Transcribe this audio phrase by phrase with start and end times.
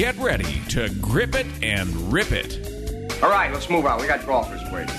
[0.00, 3.22] Get ready to grip it and rip it.
[3.22, 4.00] All right, let's move on.
[4.00, 4.96] We got golfers waiting.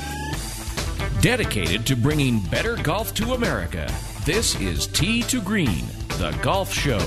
[1.21, 3.91] Dedicated to bringing better golf to America,
[4.25, 5.87] this is Tee to Green,
[6.19, 6.99] the golf show.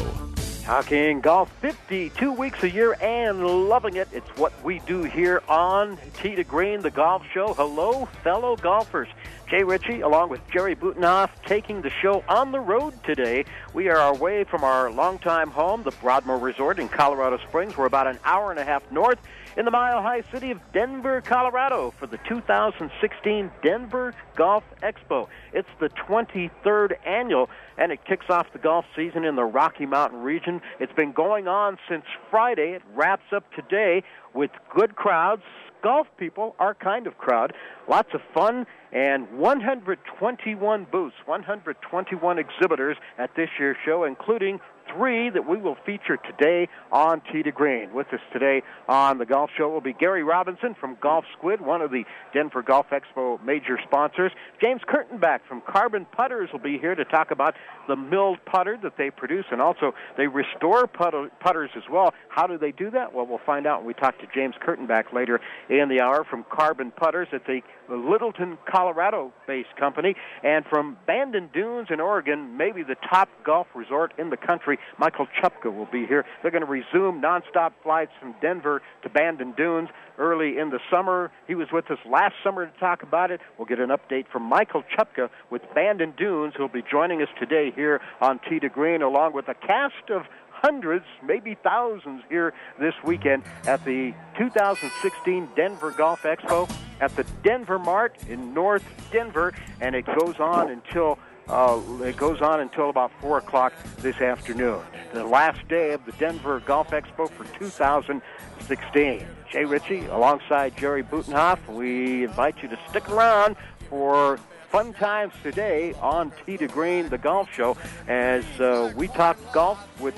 [0.65, 4.09] Talking golf 52 weeks a year and loving it.
[4.11, 7.55] It's what we do here on Tee to Green, the golf show.
[7.55, 9.07] Hello, fellow golfers.
[9.55, 13.45] Jay Ritchie, along with Jerry Butenhoff, taking the show on the road today.
[13.73, 17.77] We are away from our longtime home, the Broadmoor Resort in Colorado Springs.
[17.77, 19.21] We're about an hour and a half north
[19.57, 25.29] in the mile high city of Denver, Colorado for the 2016 Denver Golf Expo.
[25.53, 27.49] It's the 23rd annual
[27.79, 30.63] and it kicks off the golf season in the Rocky Mountain region.
[30.81, 32.73] It's been going on since Friday.
[32.73, 34.03] It wraps up today
[34.35, 35.45] with good crowds.
[35.85, 37.53] Golf people, our kind of crowd.
[37.91, 44.61] Lots of fun and 121 booths, 121 exhibitors at this year's show, including
[44.93, 47.93] three that we will feature today on Tee to Green.
[47.93, 51.83] With us today on the Golf Show will be Gary Robinson from Golf Squid, one
[51.83, 54.33] of the Denver Golf Expo major sponsors.
[54.63, 57.55] James Kurtenbach from Carbon Putters will be here to talk about
[57.89, 62.15] the milled putter that they produce, and also they restore putter, putters as well.
[62.29, 63.13] How do they do that?
[63.13, 66.45] Well, we'll find out when we talk to James Kurtenbach later in the hour from
[66.51, 67.29] Carbon Putters.
[67.33, 70.15] It's a Littleton, Colorado based company.
[70.43, 75.27] And from Bandon Dunes in Oregon, maybe the top golf resort in the country, Michael
[75.41, 76.25] Chupka will be here.
[76.43, 81.31] They're going to resume nonstop flights from Denver to Bandon Dunes early in the summer.
[81.47, 83.41] He was with us last summer to talk about it.
[83.59, 87.73] We'll get an update from Michael Chupka with Bandon Dunes, who'll be joining us today
[87.75, 92.95] here on Tee to Green, along with a cast of hundreds, maybe thousands here this
[93.05, 99.95] weekend at the 2016 Denver Golf Expo at the Denver Mart in North Denver, and
[99.95, 101.19] it goes on until
[101.49, 104.81] uh, it goes on until about four o'clock this afternoon.
[105.13, 109.27] The last day of the Denver Golf Expo for 2016.
[109.51, 111.59] Jay Ritchie alongside Jerry Butenhoff.
[111.69, 113.57] We invite you to stick around
[113.91, 114.39] for
[114.71, 117.77] fun times today on Tee to Green, the golf show,
[118.09, 120.15] as uh, we talk golf with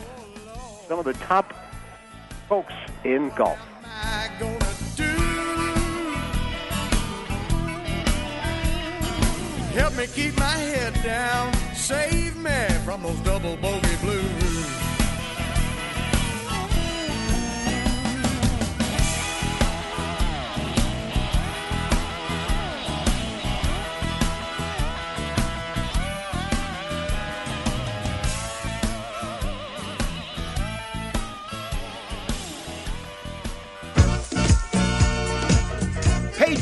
[0.88, 1.52] some of the top
[2.48, 2.72] folks
[3.04, 3.58] in golf.
[9.76, 14.15] Help me keep my head down, save me from those double bogey blues.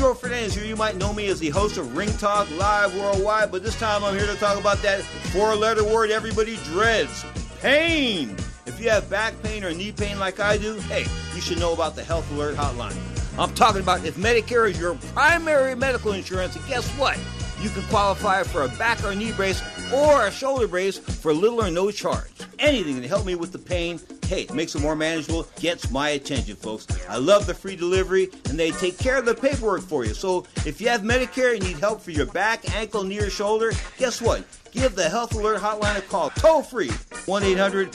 [0.04, 0.66] Pedro Fernandez here.
[0.66, 4.04] You might know me as the host of Ring Talk Live Worldwide, but this time
[4.04, 7.25] I'm here to talk about that four letter word everybody dreads
[7.62, 8.37] pain.
[8.66, 11.72] If you have back pain or knee pain like I do, hey, you should know
[11.72, 12.94] about the Health Alert Hotline.
[13.38, 17.19] I'm talking about if Medicare is your primary medical insurance, and guess what?
[17.62, 19.62] You can qualify for a back or knee brace
[19.94, 22.31] or a shoulder brace for little or no charge.
[22.59, 26.56] Anything to help me with the pain hey, makes it more manageable, gets my attention,
[26.56, 26.87] folks.
[27.09, 30.15] I love the free delivery, and they take care of the paperwork for you.
[30.15, 33.72] So if you have Medicare and need help for your back, ankle, knee, or shoulder,
[33.99, 34.44] guess what?
[34.72, 36.91] Give the Health Alert Hotline a call, toll free,
[37.26, 37.94] 1 800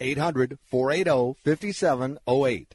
[0.00, 2.74] 800 480 5708.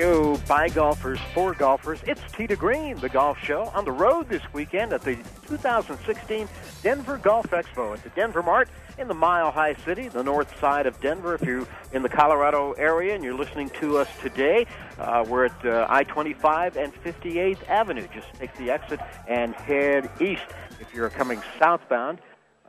[0.00, 2.00] Show by golfers for golfers.
[2.06, 5.14] It's to Green, the golf show, on the road this weekend at the
[5.46, 6.48] 2016
[6.82, 10.86] Denver Golf Expo at the Denver Mart in the Mile High City, the north side
[10.86, 11.34] of Denver.
[11.34, 14.66] If you're in the Colorado area and you're listening to us today,
[14.98, 18.08] uh, we're at uh, I 25 and 58th Avenue.
[18.14, 20.46] Just take the exit and head east.
[20.80, 22.20] If you're coming southbound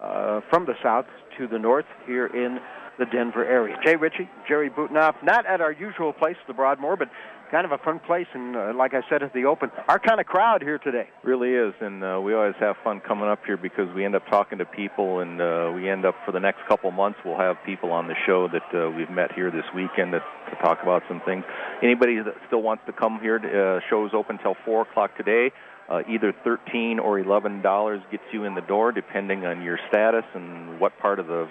[0.02, 1.06] uh, from the south
[1.38, 2.60] to the north here in
[3.00, 3.78] the Denver area.
[3.84, 7.10] Jay Ritchie, Jerry Butenhoff, not at our usual place, the Broadmoor, but
[7.52, 10.22] kind of a fun place, and uh, like I said at the open, our kind
[10.22, 11.10] of crowd here today.
[11.24, 14.26] Really is, and uh, we always have fun coming up here because we end up
[14.28, 17.58] talking to people, and uh, we end up for the next couple months we'll have
[17.66, 21.04] people on the show that uh, we've met here this weekend to, to talk about
[21.10, 21.44] some things.
[21.84, 25.52] Anybody that still wants to come here, uh, show's open till four o'clock today.
[25.90, 30.24] Uh, either thirteen or eleven dollars gets you in the door, depending on your status
[30.34, 31.50] and what part of the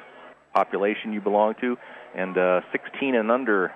[0.52, 1.76] population you belong to,
[2.14, 3.72] and uh, 16 and under,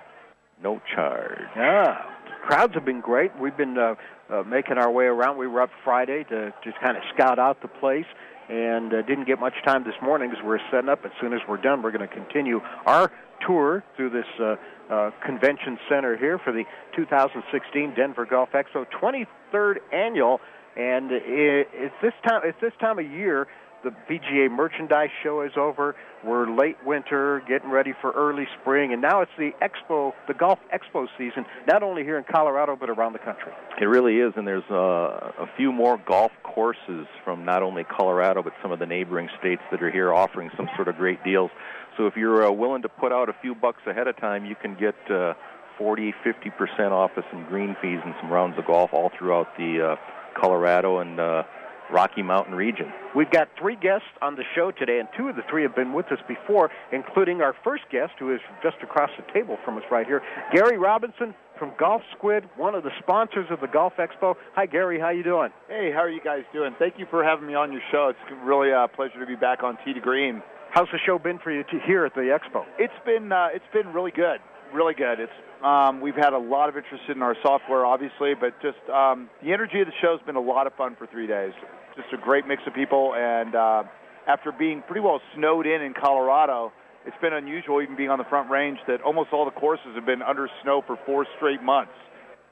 [0.61, 1.39] no charge.
[1.55, 2.05] Yeah,
[2.43, 3.31] crowds have been great.
[3.39, 3.95] We've been uh,
[4.29, 5.37] uh, making our way around.
[5.37, 8.05] We were up Friday to just kind of scout out the place,
[8.49, 11.05] and uh, didn't get much time this morning as we're setting up.
[11.05, 13.11] As soon as we're done, we're going to continue our
[13.45, 14.55] tour through this uh,
[14.89, 16.63] uh, convention center here for the
[16.95, 20.39] 2016 Denver Golf Expo 23rd annual.
[20.75, 22.41] And it, it's this time.
[22.43, 23.47] It's this time of year
[23.85, 25.95] the PGA merchandise show is over.
[26.25, 30.57] We're late winter, getting ready for early spring, and now it's the expo, the golf
[30.73, 33.53] expo season, not only here in Colorado but around the country.
[33.79, 38.41] It really is, and there's uh, a few more golf courses from not only Colorado
[38.41, 41.51] but some of the neighboring states that are here offering some sort of great deals.
[41.95, 44.55] So if you're uh, willing to put out a few bucks ahead of time, you
[44.55, 45.35] can get uh,
[45.77, 49.55] 40, 50 percent off of some green fees and some rounds of golf all throughout
[49.57, 51.43] the uh, Colorado and uh,
[51.91, 52.91] Rocky Mountain region.
[53.15, 55.93] We've got three guests on the show today, and two of the three have been
[55.93, 59.83] with us before, including our first guest, who is just across the table from us
[59.91, 60.21] right here,
[60.53, 64.35] Gary Robinson from Golf Squid, one of the sponsors of the Golf Expo.
[64.55, 64.99] Hi, Gary.
[64.99, 65.49] How you doing?
[65.69, 66.75] Hey, how are you guys doing?
[66.77, 68.09] Thank you for having me on your show.
[68.09, 70.41] It's really a pleasure to be back on Tee to Green.
[70.71, 72.65] How's the show been for you to here at the Expo?
[72.77, 74.39] It's been uh, it's been really good,
[74.75, 75.19] really good.
[75.19, 75.31] It's
[75.63, 79.53] um, we've had a lot of interest in our software, obviously, but just um, the
[79.53, 81.53] energy of the show has been a lot of fun for three days.
[81.95, 83.83] Just a great mix of people, and uh,
[84.27, 86.71] after being pretty well snowed in in Colorado,
[87.05, 90.05] it's been unusual, even being on the Front Range, that almost all the courses have
[90.05, 91.93] been under snow for four straight months.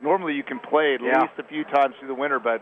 [0.02, 1.22] Normally, you can play at Yeah.
[1.22, 2.62] least a few times through the winter, but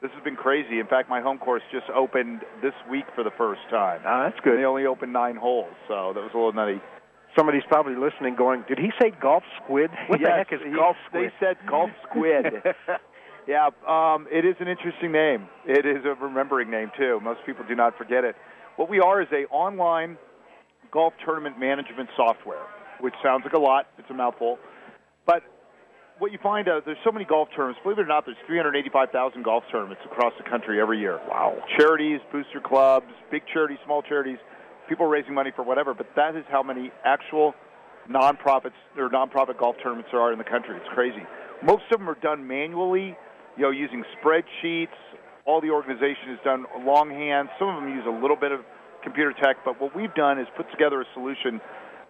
[0.00, 0.80] this has been crazy.
[0.80, 4.00] In fact, my home course just opened this week for the first time.
[4.04, 4.58] Ah, that's And good.
[4.58, 6.80] they only opened nine holes, so that was a little nutty.
[7.36, 9.90] Somebody's probably listening, going, "Did he say Golf Squid?
[10.08, 12.44] What the heck is he- Golf Squid?" They said Golf Squid.
[13.48, 15.48] yeah, um, it is an interesting name.
[15.66, 17.20] It is a remembering name too.
[17.22, 18.36] Most people do not forget it.
[18.76, 20.18] What we are is a online
[20.90, 22.66] golf tournament management software,
[23.00, 23.86] which sounds like a lot.
[23.98, 24.58] It's a mouthful,
[25.26, 25.42] but
[26.18, 27.80] what you find out there's so many golf tournaments.
[27.82, 31.18] Believe it or not, there's 385,000 golf tournaments across the country every year.
[31.28, 31.58] Wow.
[31.76, 34.38] Charities, booster clubs, big charities, small charities,
[34.92, 35.94] people raising money for whatever.
[35.94, 37.54] But that is how many actual
[38.10, 40.76] nonprofits or nonprofit golf tournaments there are in the country.
[40.76, 41.24] It's crazy.
[41.64, 43.16] Most of them are done manually,
[43.56, 44.92] you know, using spreadsheets.
[45.46, 47.48] All the organization is done longhand.
[47.58, 48.60] Some of them use a little bit of
[49.02, 51.58] computer tech, but what we've done is put together a solution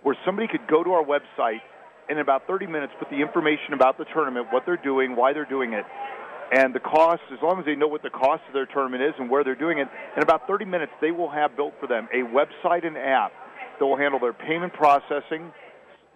[0.02, 1.62] where somebody could go to our website
[2.08, 5.32] and in about 30 minutes put the information about the tournament, what they're doing, why
[5.32, 5.84] they're doing it,
[6.52, 9.14] and the cost, as long as they know what the cost of their tournament is
[9.18, 12.08] and where they're doing it, in about 30 minutes they will have built for them
[12.12, 13.32] a website and app
[13.78, 15.50] that will handle their payment processing,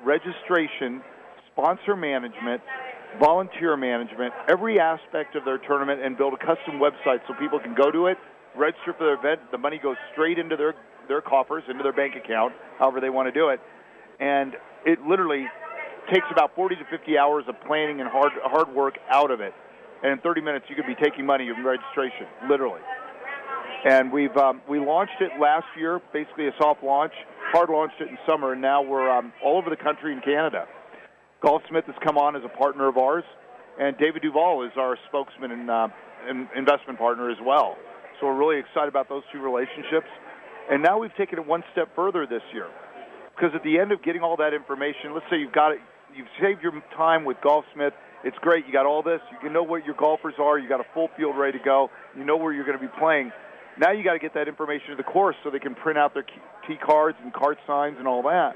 [0.05, 1.03] registration,
[1.53, 2.61] sponsor management,
[3.19, 7.75] volunteer management, every aspect of their tournament, and build a custom website so people can
[7.75, 8.19] go to it
[8.57, 9.51] register for their event.
[9.53, 10.75] The money goes straight into their
[11.09, 13.61] their coffers, into their bank account, however they want to do it,
[14.19, 15.47] and it literally
[16.13, 19.55] takes about 40 to 50 hours of planning and hard hard work out of it.
[20.03, 22.81] And in 30 minutes, you could be taking money in registration, literally.
[23.85, 27.13] And we've um, we launched it last year, basically a soft launch.
[27.53, 30.67] Hard launched it in summer, and now we're um, all over the country in Canada.
[31.43, 33.25] Golfsmith has come on as a partner of ours,
[33.79, 35.89] and David Duval is our spokesman and, uh,
[36.57, 37.77] investment partner as well.
[38.19, 40.09] So we're really excited about those two relationships.
[40.71, 42.67] And now we've taken it one step further this year,
[43.37, 45.79] because at the end of getting all that information, let's say you've got it,
[46.17, 47.93] you've saved your time with Golfsmith.
[48.25, 48.67] It's great.
[48.67, 49.21] You got all this.
[49.31, 50.59] You can know what your golfers are.
[50.59, 51.91] You got a full field ready to go.
[52.17, 53.33] You know where you're going to be playing.
[53.79, 56.15] Now you got to get that information to the course so they can print out
[56.15, 56.25] their
[56.67, 58.55] tee cards and cart signs and all that.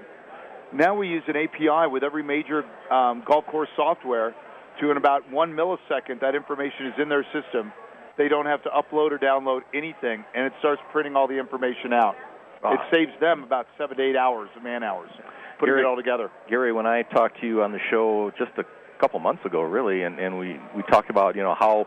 [0.73, 4.35] Now we use an API with every major um, golf course software
[4.81, 7.73] to, in about one millisecond, that information is in their system.
[8.17, 11.93] They don't have to upload or download anything, and it starts printing all the information
[11.93, 12.15] out.
[12.63, 12.75] Wow.
[12.75, 15.11] It saves them about seven to eight hours of man hours
[15.59, 16.31] putting Gary, it all together.
[16.49, 18.65] Gary, when I talked to you on the show just a
[19.01, 21.87] couple months ago, really, and, and we, we talked about you know how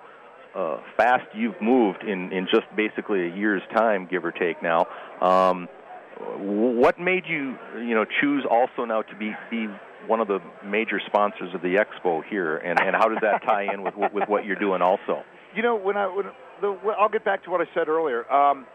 [0.56, 4.62] uh, fast you've moved in, in just basically a year's time, give or take.
[4.62, 4.88] Now,
[5.22, 5.68] um,
[6.38, 9.68] what made you you know choose also now to be be
[10.08, 13.74] one of the major sponsors of the expo here, and, and how does that tie
[13.74, 15.24] in with with what you're doing also?
[15.56, 16.26] You know, when I when
[16.62, 18.30] the, I'll get back to what I said earlier.
[18.32, 18.66] Um,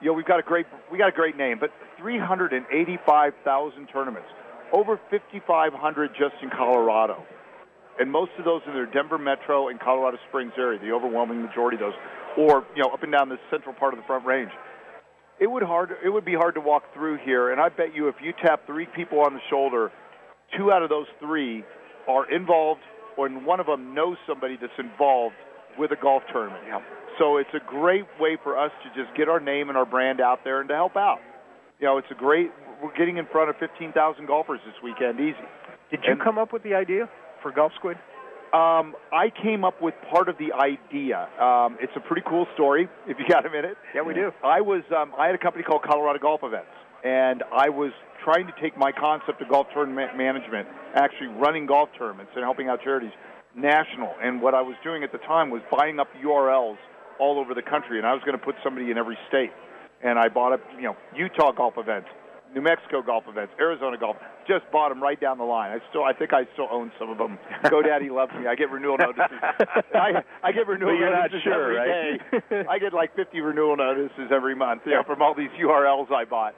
[0.00, 4.28] you know, we've got a great we got a great name, but 385,000 tournaments,
[4.70, 7.24] over 5,500 just in Colorado
[7.98, 11.76] and most of those in the Denver metro and Colorado Springs area, the overwhelming majority
[11.76, 11.98] of those,
[12.36, 14.50] or you know up and down the central part of the Front Range.
[15.40, 18.08] It would hard it would be hard to walk through here, and I bet you
[18.08, 19.90] if you tap three people on the shoulder,
[20.56, 21.64] two out of those three
[22.08, 22.80] are involved,
[23.16, 25.34] or one of them knows somebody that's involved
[25.78, 26.64] with a golf tournament.
[26.66, 26.80] Yeah.
[27.18, 30.20] So it's a great way for us to just get our name and our brand
[30.20, 31.18] out there and to help out.
[31.80, 32.50] You know, it's a great.
[32.82, 35.36] We're getting in front of 15,000 golfers this weekend, easy.
[35.90, 37.08] Did you and, come up with the idea?
[37.46, 37.96] For Golf Squid?
[38.52, 41.28] Um, I came up with part of the idea.
[41.38, 42.88] Um, it's a pretty cool story.
[43.06, 44.32] If you got a minute, yeah, we do.
[44.42, 46.74] I was um, I had a company called Colorado Golf Events,
[47.04, 47.92] and I was
[48.24, 52.68] trying to take my concept of golf tournament management, actually running golf tournaments and helping
[52.68, 53.12] out charities,
[53.54, 54.12] national.
[54.20, 56.78] And what I was doing at the time was buying up URLs
[57.20, 59.52] all over the country, and I was going to put somebody in every state.
[60.02, 62.08] And I bought up, you know, Utah golf events,
[62.54, 64.16] New Mexico golf events, Arizona golf.
[64.48, 65.70] Just bought them right down the line.
[65.72, 67.38] I still, I think I still own some of them.
[67.64, 68.46] GoDaddy loves me.
[68.46, 69.38] I get renewal notices.
[69.94, 72.50] I, I get renewal but you're notices not sure, every right?
[72.50, 72.64] day.
[72.68, 76.24] I get like 50 renewal notices every month, you know, from all these URLs I
[76.24, 76.54] bought.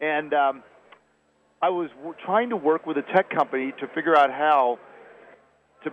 [0.00, 0.62] And um,
[1.62, 4.78] I was w- trying to work with a tech company to figure out how
[5.84, 5.90] to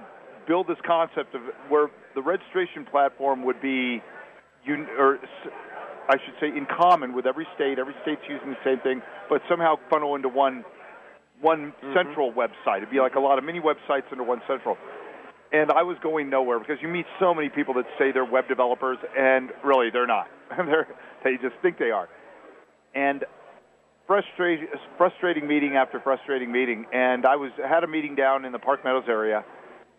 [0.47, 4.01] build this concept of where the registration platform would be,
[4.67, 5.19] un- or
[6.09, 7.79] I should say, in common with every state.
[7.79, 10.63] Every state's using the same thing, but somehow funnel into one
[11.41, 11.93] one mm-hmm.
[11.93, 12.77] central website.
[12.77, 14.77] It'd be like a lot of mini websites into one central.
[15.51, 18.47] And I was going nowhere because you meet so many people that say they're web
[18.47, 20.27] developers, and really they're not.
[20.57, 20.87] they're,
[21.23, 22.07] they just think they are.
[22.95, 23.25] And
[24.07, 24.67] frustrating,
[24.97, 26.85] frustrating meeting after frustrating meeting.
[26.93, 29.43] And I was had a meeting down in the Park Meadows area,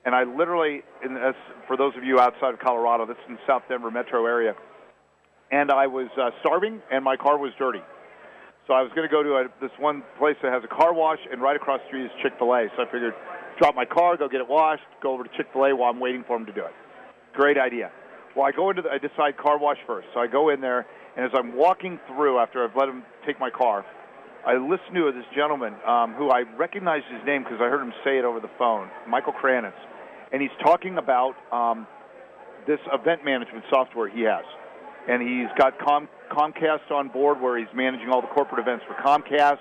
[0.05, 3.39] and I literally, in this, for those of you outside of Colorado, this is in
[3.47, 4.55] South Denver metro area
[5.53, 7.83] and I was uh, starving, and my car was dirty.
[8.67, 10.95] So I was going to go to a, this one place that has a car
[10.95, 12.67] wash, and right across the street is Chick Fil A.
[12.75, 13.15] So I figured,
[13.59, 16.01] drop my car, go get it washed, go over to Chick Fil A while I'm
[16.01, 16.73] waiting for them to do it.
[17.35, 17.93] Great idea.
[18.35, 20.09] Well, I go into the, I decide car wash first.
[20.15, 23.39] So I go in there, and as I'm walking through after I've let him take
[23.39, 23.85] my car,
[24.47, 27.93] I listen to this gentleman um, who I recognize his name because I heard him
[28.05, 29.79] say it over the phone, Michael Kranitz,
[30.33, 31.87] and he's talking about um,
[32.67, 34.45] this event management software he has
[35.09, 38.95] and he's got Com- Comcast on board where he's managing all the corporate events for
[39.03, 39.61] Comcast.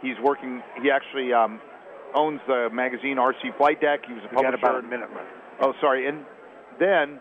[0.00, 0.62] He's working.
[0.82, 1.60] He actually um,
[2.14, 4.00] owns the magazine RC Flight Deck.
[4.06, 4.56] He was a publisher.
[4.56, 5.30] about a minute left.
[5.60, 6.08] Oh, sorry.
[6.08, 6.24] And
[6.80, 7.20] then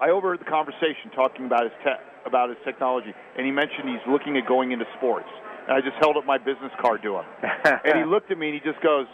[0.00, 4.06] I overheard the conversation talking about his tech, about his technology, and he mentioned he's
[4.10, 5.28] looking at going into sports.
[5.66, 7.24] And I just held up my business card to him,
[7.84, 9.06] and he looked at me and he just goes,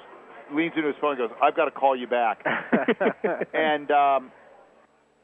[0.53, 2.45] leans into his phone and goes, "I've got to call you back."
[3.55, 4.31] and um,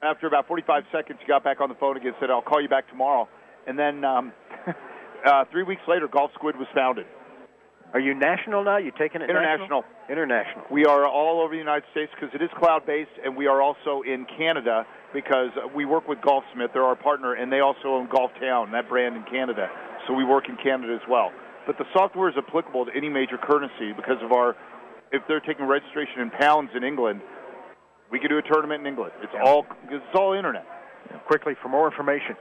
[0.02, 2.60] after about 45 seconds, he got back on the phone again and said, I'll call
[2.60, 3.28] you back tomorrow.
[3.66, 4.32] And then um,
[5.26, 7.06] uh, three weeks later, Golf Squid was founded.
[7.92, 8.78] Are you national now?
[8.78, 9.82] You're taking it international?
[9.82, 9.84] National?
[10.08, 10.64] International.
[10.70, 13.60] We are all over the United States because it is cloud based, and we are
[13.60, 16.72] also in Canada because we work with Golfsmith.
[16.72, 19.68] They're our partner, and they also own Golf Town, that brand in Canada.
[20.06, 21.32] So we work in Canada as well.
[21.66, 24.56] But the software is applicable to any major currency because of our.
[25.12, 27.20] If they're taking registration in pounds in England,
[28.10, 29.12] we could do a tournament in England.
[29.22, 29.42] It's yeah.
[29.44, 30.66] all it's all internet.
[31.26, 32.36] Quickly, for more information,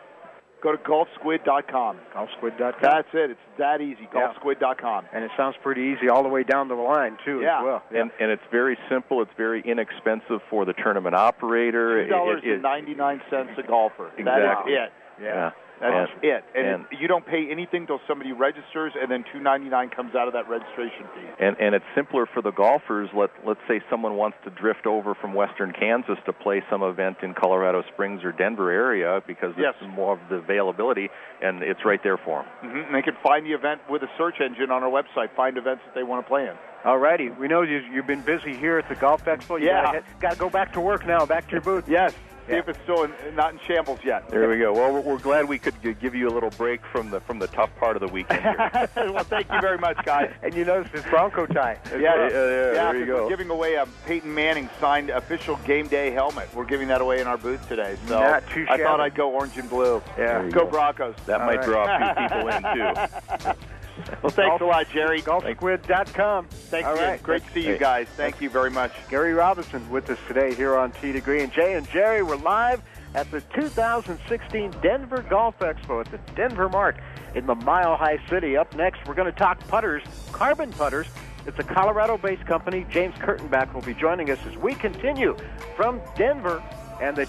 [0.62, 1.98] Go to golfsquid.com.
[2.14, 2.74] Golfsquid.com.
[2.82, 3.32] That's it.
[3.32, 4.10] It's that easy.
[4.14, 5.06] Golfsquid.com.
[5.14, 7.42] And it sounds pretty easy all the way down the line too.
[7.42, 7.60] Yeah.
[7.60, 7.84] As well.
[7.92, 9.22] And and it's very simple.
[9.22, 12.04] It's very inexpensive for the tournament operator.
[12.04, 14.12] Two dollars and ninety nine cents a golfer.
[14.18, 14.74] Exactly.
[14.74, 15.24] is it.
[15.24, 15.52] Yeah.
[15.80, 16.44] That's And- it.
[16.56, 19.90] And, and- it, you don't pay anything till somebody registers, and then two ninety nine
[19.90, 21.28] comes out of that registration fee.
[21.40, 23.10] and and it's simpler for the golfers.
[23.14, 27.18] Let let's say someone wants to drift over from Western Kansas to play some event
[27.24, 29.76] in Colorado Springs or Denver area because Yes.
[29.82, 31.10] it's more of the availability,
[31.42, 32.70] and it's right there for them.
[32.70, 32.78] Mm-hmm.
[32.88, 35.30] And they can find the event with a search engine on our website.
[35.36, 36.56] Find events that they want to play in.
[36.84, 39.60] Alrighty, we know you, you've been busy here at the Golf Expo.
[39.60, 40.02] You Yeah.
[40.22, 41.26] got to go back to work now.
[41.26, 41.90] Back to your booth.
[41.90, 42.14] Yes.
[42.50, 42.60] See Yeah.
[42.62, 44.28] if it's still in, not in shambles yet.
[44.30, 44.74] There we go.
[44.74, 47.46] Well, we're, we're glad we could give you a little break from the from the
[47.48, 48.42] tough part of the weekend.
[48.42, 48.90] Here.
[48.96, 50.32] well, thank you very much, guys.
[50.42, 51.78] And you notice this Bronco tie.
[51.86, 52.24] as Yeah, well.
[52.24, 53.24] yeah, there yeah, you go.
[53.24, 56.50] We're giving away a Peyton Manning signed official game day helmet.
[56.56, 57.98] We're giving that away in our booth today.
[58.08, 59.00] So Not too I thought.
[59.00, 60.02] I'd go orange and blue.
[60.18, 60.42] Yeah.
[60.50, 60.72] Go go.
[60.72, 61.16] Broncos.
[61.28, 61.66] That All might right.
[61.66, 63.52] draw a few people in too.
[64.22, 65.22] Well, thanks a lot, Jerry.
[65.22, 66.48] Golfsquid.com.
[66.48, 67.02] Thank All you.
[67.02, 67.22] right.
[67.22, 68.08] Great to see you guys.
[68.16, 68.92] Thank you very much.
[69.10, 71.42] Gary Robinson with us today here on Tee to Green.
[71.42, 72.82] And Jay and Jerry, we're live
[73.16, 76.98] at the 2016 Denver Golf Expo at the Denver Mart
[77.36, 78.58] in the Mile High City.
[78.58, 81.08] Up next, we're going to talk putters, carbon putters.
[81.46, 82.86] It's a Colorado based company.
[82.90, 85.36] James Kurtenbach will be joining us as we continue
[85.76, 86.62] from Denver
[87.02, 87.28] and the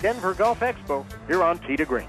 [0.00, 2.08] Denver Golf Expo here on Tee to Green.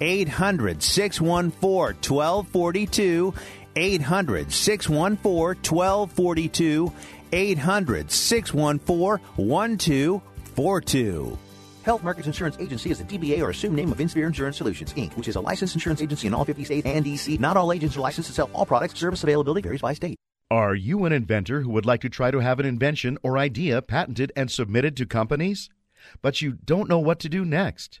[0.00, 3.34] 800 614 1242.
[3.76, 6.92] 800 614 1242.
[7.32, 11.38] 800 614 1242.
[11.82, 15.16] Health Markets Insurance Agency is a DBA or assumed name of Inspire Insurance Solutions, Inc.,
[15.16, 17.40] which is a licensed insurance agency in all 50 states and DC.
[17.40, 18.98] Not all agents are licensed to sell all products.
[18.98, 20.16] Service availability varies by state.
[20.50, 23.80] Are you an inventor who would like to try to have an invention or idea
[23.80, 25.70] patented and submitted to companies?
[26.20, 28.00] But you don't know what to do next?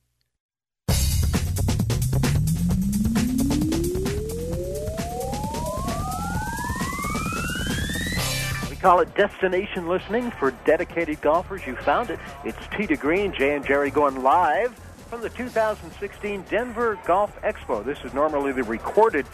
[8.81, 11.67] Call it destination listening for dedicated golfers.
[11.67, 12.19] You found it.
[12.43, 14.73] It's Tee to Green, Jay and Jerry going live
[15.07, 17.85] from the 2016 Denver Golf Expo.
[17.85, 19.27] This is normally the recorded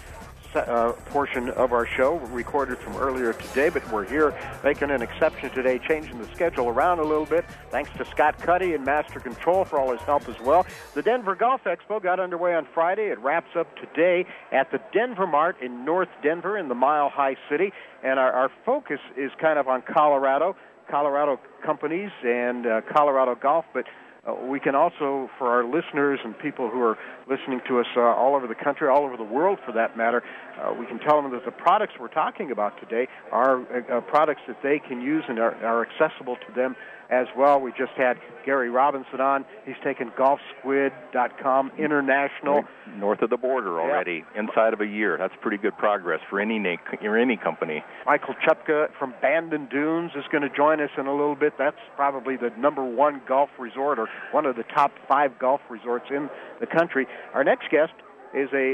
[0.56, 4.34] uh, portion of our show, recorded from earlier today, but we're here
[4.64, 7.46] making an exception today, changing the schedule around a little bit.
[7.70, 10.66] Thanks to Scott Cuddy and Master Control for all his help as well.
[10.94, 13.08] The Denver Golf Expo got underway on Friday.
[13.08, 17.36] It wraps up today at the Denver Mart in North Denver in the Mile High
[17.50, 17.72] City.
[18.04, 20.56] And our, our focus is kind of on Colorado,
[20.90, 23.86] Colorado companies, and uh, Colorado golf, but
[24.28, 26.98] uh, we can also, for our listeners and people who are
[27.30, 30.24] listening to us uh, all over the country, all over the world for that matter,
[30.60, 33.62] uh, we can tell them that the products we're talking about today are
[33.92, 36.76] uh, products that they can use and are, are accessible to them
[37.10, 37.60] as well.
[37.60, 39.46] We just had Gary Robinson on.
[39.66, 42.64] He's taken golfsquid.com international.
[42.98, 45.18] North of the border already, inside of a year.
[45.18, 47.84] That's pretty good progress for any na- or any company.
[48.06, 51.54] Michael Chupka from Bandon Dunes is going to join us in a little bit.
[51.58, 56.06] That's probably the number one golf resort or one of the top five golf resorts
[56.10, 57.08] in the country.
[57.34, 57.94] Our next guest
[58.34, 58.74] is a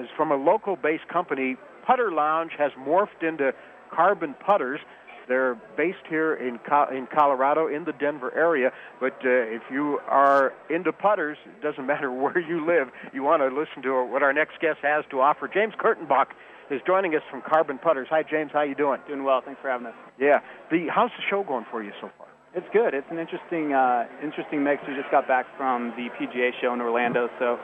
[0.00, 1.56] is from a local based company.
[1.86, 3.52] Putter Lounge has morphed into
[3.94, 4.80] carbon putters.
[5.28, 6.58] They're based here in
[6.94, 8.72] in Colorado, in the Denver area.
[9.00, 12.88] But uh, if you are into putters, it doesn't matter where you live.
[13.12, 15.48] You want to listen to what our next guest has to offer.
[15.48, 16.26] James Kurtenbach
[16.70, 18.08] is joining us from Carbon Putters.
[18.10, 18.50] Hi, James.
[18.52, 19.00] How you doing?
[19.06, 19.42] Doing well.
[19.44, 19.94] Thanks for having us.
[20.18, 20.40] Yeah.
[20.70, 22.28] The how's the show going for you so far?
[22.54, 22.94] It's good.
[22.94, 24.82] It's an interesting, uh, interesting mix.
[24.86, 27.58] We just got back from the PGA show in Orlando, so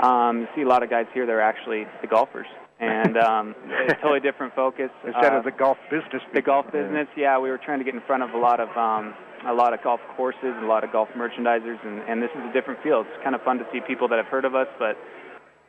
[0.00, 1.26] um, you see a lot of guys here.
[1.26, 2.46] that are actually the golfers,
[2.80, 6.22] and um, it's a totally different focus instead uh, of the golf business.
[6.34, 7.38] The golf business, yeah.
[7.38, 9.14] We were trying to get in front of a lot of um,
[9.46, 12.52] a lot of golf courses, a lot of golf merchandisers, and, and this is a
[12.52, 13.06] different field.
[13.08, 14.96] It's kind of fun to see people that have heard of us, but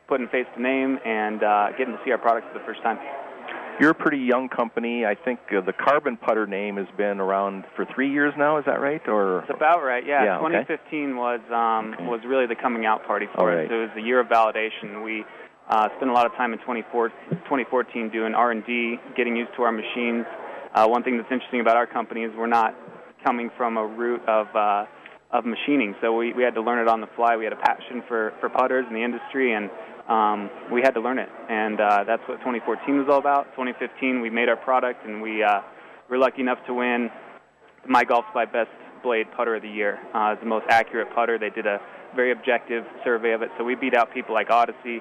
[0.08, 2.98] putting face to name and uh, getting to see our products for the first time.
[3.80, 5.06] You're a pretty young company.
[5.06, 8.58] I think uh, the Carbon Putter name has been around for three years now.
[8.58, 9.00] Is that right?
[9.08, 10.04] Or it's about right.
[10.04, 10.24] Yeah.
[10.24, 11.14] yeah 2015 okay.
[11.14, 12.04] was um, okay.
[12.04, 13.54] was really the coming out party for All us.
[13.54, 13.72] Right.
[13.72, 15.02] It was the year of validation.
[15.02, 15.24] We
[15.70, 20.26] uh, spent a lot of time in 2014 doing R&D, getting used to our machines.
[20.74, 22.74] Uh, one thing that's interesting about our company is we're not
[23.24, 24.84] coming from a route of uh,
[25.32, 27.36] of machining, so we, we had to learn it on the fly.
[27.36, 29.70] We had a passion for, for putters in the industry, and
[30.08, 33.44] um, we had to learn it, and uh, that's what 2014 was all about.
[33.52, 35.60] 2015, we made our product, and we uh,
[36.08, 37.10] were lucky enough to win
[37.88, 38.70] MyGolfSpy's Best
[39.04, 40.00] Blade Putter of the Year.
[40.12, 41.38] Uh, it's the most accurate putter.
[41.38, 41.78] They did a
[42.16, 45.00] very objective survey of it, so we beat out people like Odyssey,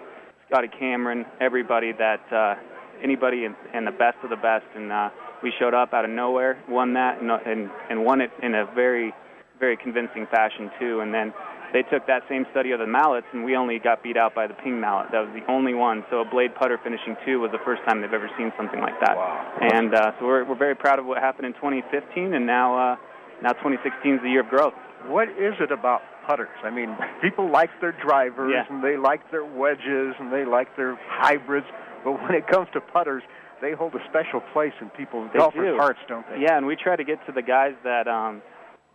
[0.49, 2.55] Scotty Cameron, everybody that uh,
[3.03, 5.09] anybody, and, and the best of the best, and uh,
[5.43, 8.65] we showed up out of nowhere, won that, and, and, and won it in a
[8.73, 9.13] very,
[9.59, 11.31] very convincing fashion too, and then
[11.71, 14.47] they took that same study of the mallets, and we only got beat out by
[14.47, 15.11] the ping mallet.
[15.11, 16.03] That was the only one.
[16.09, 18.99] So a blade putter finishing two was the first time they've ever seen something like
[19.01, 19.17] that.
[19.17, 19.53] Wow.
[19.61, 22.95] And uh, so we're we're very proud of what happened in 2015, and now uh,
[23.43, 24.73] now 2016 is the year of growth.
[25.07, 26.49] What is it about putters?
[26.63, 28.65] I mean, people like their drivers, Yeah.
[28.69, 31.65] and they like their wedges, and they like their hybrids,
[32.03, 33.23] but when it comes to putters,
[33.61, 35.77] they hold a special place in people's They golfers' do.
[35.77, 36.39] hearts, don't they?
[36.41, 38.41] Yeah, and we try to get to the guys that um,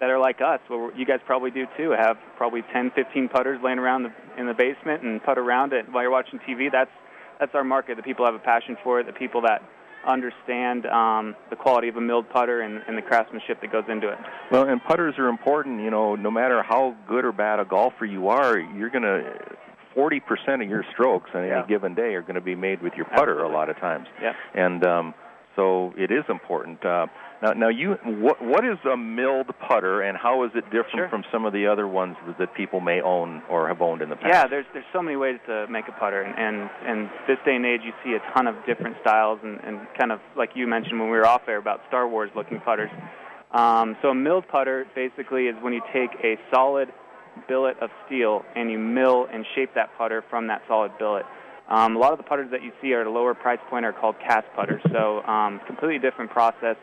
[0.01, 0.61] that are like us.
[0.69, 1.91] Well, you guys probably do too.
[1.93, 5.87] Have probably 10, 15 putters laying around the, in the basement and putt around it
[5.91, 6.71] while you're watching TV.
[6.71, 6.91] That's
[7.41, 7.97] that's our market.
[7.97, 9.07] The people have a passion for it.
[9.07, 9.63] The people that
[10.07, 14.09] understand um, the quality of a milled putter and, and the craftsmanship that goes into
[14.09, 14.19] it.
[14.51, 15.81] Well, and putters are important.
[15.83, 19.57] You know, no matter how good or bad a golfer you are, you're going to.
[19.95, 21.59] Forty percent of your strokes on Yeah.
[21.61, 24.09] any given day are going to be made with your putter a lot of times,
[24.21, 24.33] Yeah.
[24.53, 25.15] and um,
[25.55, 26.85] so it is important.
[26.85, 27.07] Uh,
[27.45, 31.09] now, now you, what, what is a milled putter, and how is it different Sure.
[31.11, 34.17] from some of the other ones that people may own or have owned in the
[34.17, 34.29] past?
[34.33, 37.55] Yeah, there's there's so many ways to make a putter, and and, and this day
[37.55, 40.67] and age, you see a ton of different styles, and, and kind of like you
[40.67, 42.91] mentioned when we were off air about Star Wars looking putters.
[43.53, 46.89] Um, so a milled putter basically is when you take a solid
[47.47, 51.27] billet of steel and you mill and shape that putter from that solid billet.
[51.69, 53.85] Um, a lot of the putters that you see are at a lower price point
[53.85, 56.77] are called cast putters, so um, completely different process.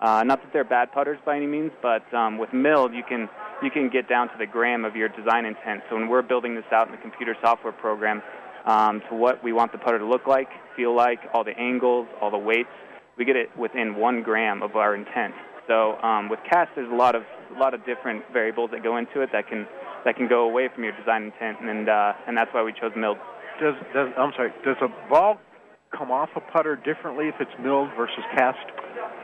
[0.00, 3.28] Uh, not that they're bad putters by any means, but um, with milled, you can
[3.62, 5.82] you can get down to the gram of your design intent.
[5.88, 8.22] So when we're building this out in the computer software program
[8.66, 12.06] um, to what we want the putter to look like, feel like, all the angles,
[12.20, 12.68] all the weights,
[13.16, 15.32] we get it within one gram of our intent.
[15.66, 17.22] So um, with cast, there's a lot of
[17.54, 19.66] a lot of different variables that go into it that can
[20.04, 22.92] that can go away from your design intent, and uh, and that's why we chose
[22.94, 23.18] milled.
[23.60, 24.52] Does, does I'm sorry?
[24.64, 25.40] Does a ball
[25.90, 28.58] come off a putter differently if it's milled versus cast?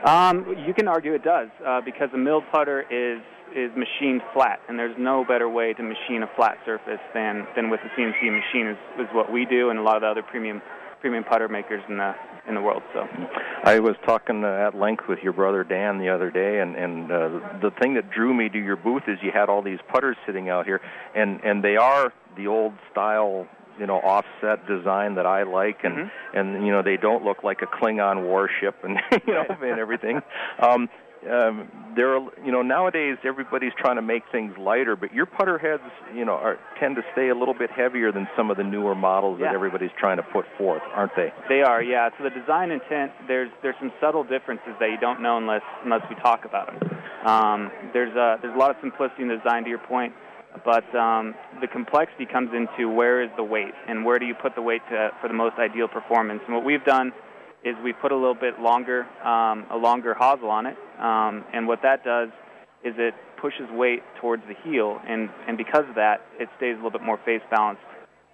[0.05, 3.21] Um, you can argue it does uh, because a milled putter is
[3.55, 7.69] is machined flat, and there's no better way to machine a flat surface than than
[7.69, 10.23] with a CNC machine is, is what we do, and a lot of the other
[10.23, 10.61] premium
[11.01, 12.13] premium putter makers in the
[12.47, 12.81] in the world.
[12.93, 13.07] So
[13.63, 17.11] I was talking uh, at length with your brother Dan the other day, and and
[17.11, 17.29] uh,
[17.61, 20.49] the thing that drew me to your booth is you had all these putters sitting
[20.49, 20.81] out here,
[21.15, 23.47] and and they are the old style
[23.79, 26.37] you know offset design that I like, and Mm-hmm.
[26.37, 30.21] and you know they don't look like a Klingon warship and you know and everything.
[30.59, 30.89] Um,
[31.29, 35.57] um, there, are, you know, nowadays everybody's trying to make things lighter, but your putter
[35.57, 35.83] heads,
[36.13, 38.95] you know, are, tend to stay a little bit heavier than some of the newer
[38.95, 41.31] models that everybody's trying to put forth, aren't they?
[41.47, 42.09] They are, yeah.
[42.17, 46.01] So the design intent, there's there's some subtle differences that you don't know unless unless
[46.09, 46.99] we talk about them.
[47.25, 50.13] Um, there's a there's a lot of simplicity in the design, to your point,
[50.65, 54.55] but um, the complexity comes into where is the weight and where do you put
[54.55, 56.41] the weight to, for the most ideal performance.
[56.45, 57.11] And what we've done
[57.63, 61.67] is we put a little bit longer um, a longer hosel on it, um, and
[61.67, 62.29] what that does
[62.83, 66.75] is it pushes weight towards the heel, and and because of that, it stays a
[66.75, 67.81] little bit more face balanced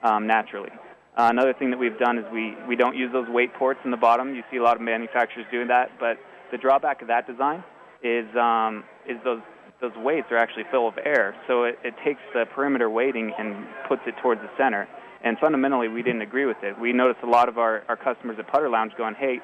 [0.04, 0.72] um, naturally.
[1.18, 3.92] Uh, another thing that we've done is we, we don't use those weight ports in
[3.92, 4.34] the bottom.
[4.36, 6.18] You see a lot of manufacturers doing that, but
[6.52, 7.64] the drawback of that design
[8.02, 9.42] is um, is those
[9.82, 13.66] those weights are actually full of air, so it, it takes the perimeter weighting and
[13.88, 14.88] puts it towards the center.
[15.24, 16.80] And fundamentally, we didn't agree with it.
[16.80, 19.40] We noticed a lot of our, our customers at Putter Lounge going, "Hey,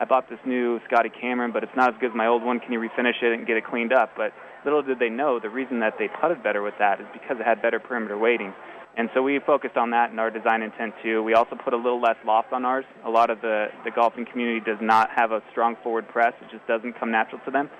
[0.00, 2.60] I bought this new Scotty Cameron, but it's not as good as my old one.
[2.60, 4.32] Can you refinish it and get it cleaned up?" But
[4.64, 7.46] little did they know the reason that they putted better with that is because it
[7.46, 8.52] had better perimeter weighting.
[8.96, 11.22] And so we focused on that in our design intent too.
[11.22, 12.84] We also put a little less loft on ours.
[13.04, 16.32] A lot of the, the golfing community does not have a strong forward press.
[16.40, 17.70] It just doesn't come natural to them.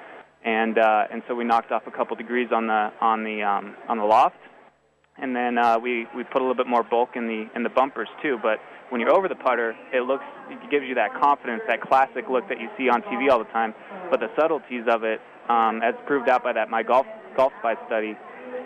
[0.45, 3.77] And uh, and so we knocked off a couple degrees on the on the um,
[3.89, 4.37] on the loft.
[5.21, 7.69] And then uh, we, we put a little bit more bulk in the in the
[7.69, 8.39] bumpers too.
[8.41, 12.29] But when you're over the putter, it looks it gives you that confidence, that classic
[12.31, 13.75] look that you see on TV all the time.
[14.11, 17.75] But the subtleties of it, um, as proved out by that my golf golf spy
[17.87, 18.17] study,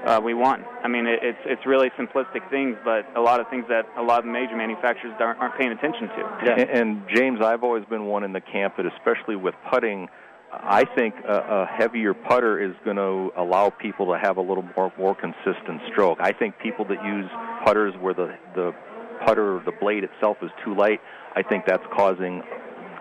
[0.04, 0.64] uh, we won.
[0.82, 4.02] I mean, it, it's it's really simplistic things, but a lot of things that a
[4.02, 6.22] lot of major manufacturers aren't, aren't paying attention to.
[6.52, 10.08] And, and James, I've always been one in the camp that, especially with putting,
[10.52, 14.64] I think a, a heavier putter is going to allow people to have a little
[14.76, 16.18] more more consistent stroke.
[16.20, 17.30] I think people that use
[17.64, 18.72] putters where the the
[19.24, 21.00] putter or the blade itself is too light,
[21.34, 22.42] I think that's causing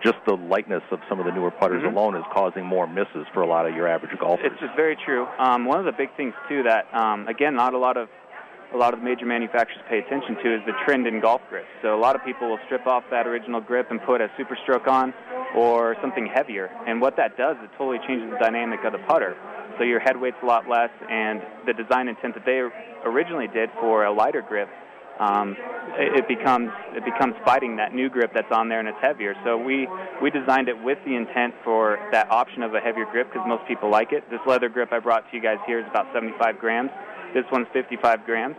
[0.02, 1.92] just the lightness of some of the newer putters Mhm.
[1.92, 4.50] alone is causing more misses for a lot of your average golfers.
[4.50, 5.28] It's just very true.
[5.38, 8.08] Um, one of the big things too that um, again, not a lot of
[8.74, 11.68] a lot of the major manufacturers pay attention to is the trend in golf grips.
[11.82, 14.88] So a lot of people will strip off that original grip and put a SuperStroke
[14.88, 15.12] on
[15.54, 16.70] or something heavier.
[16.86, 19.36] And what that does, it totally changes the dynamic of the putter.
[19.78, 22.60] So your head weight's a lot less, and the design intent that they
[23.04, 24.68] originally did for a lighter grip
[25.20, 25.56] um,
[25.98, 29.34] it, it becomes it becomes fighting that new grip that's on there and it's heavier.
[29.44, 29.86] So we
[30.22, 33.66] we designed it with the intent for that option of a heavier grip because most
[33.68, 34.28] people like it.
[34.30, 36.90] This leather grip I brought to you guys here is about 75 grams.
[37.34, 38.56] This one's 55 grams.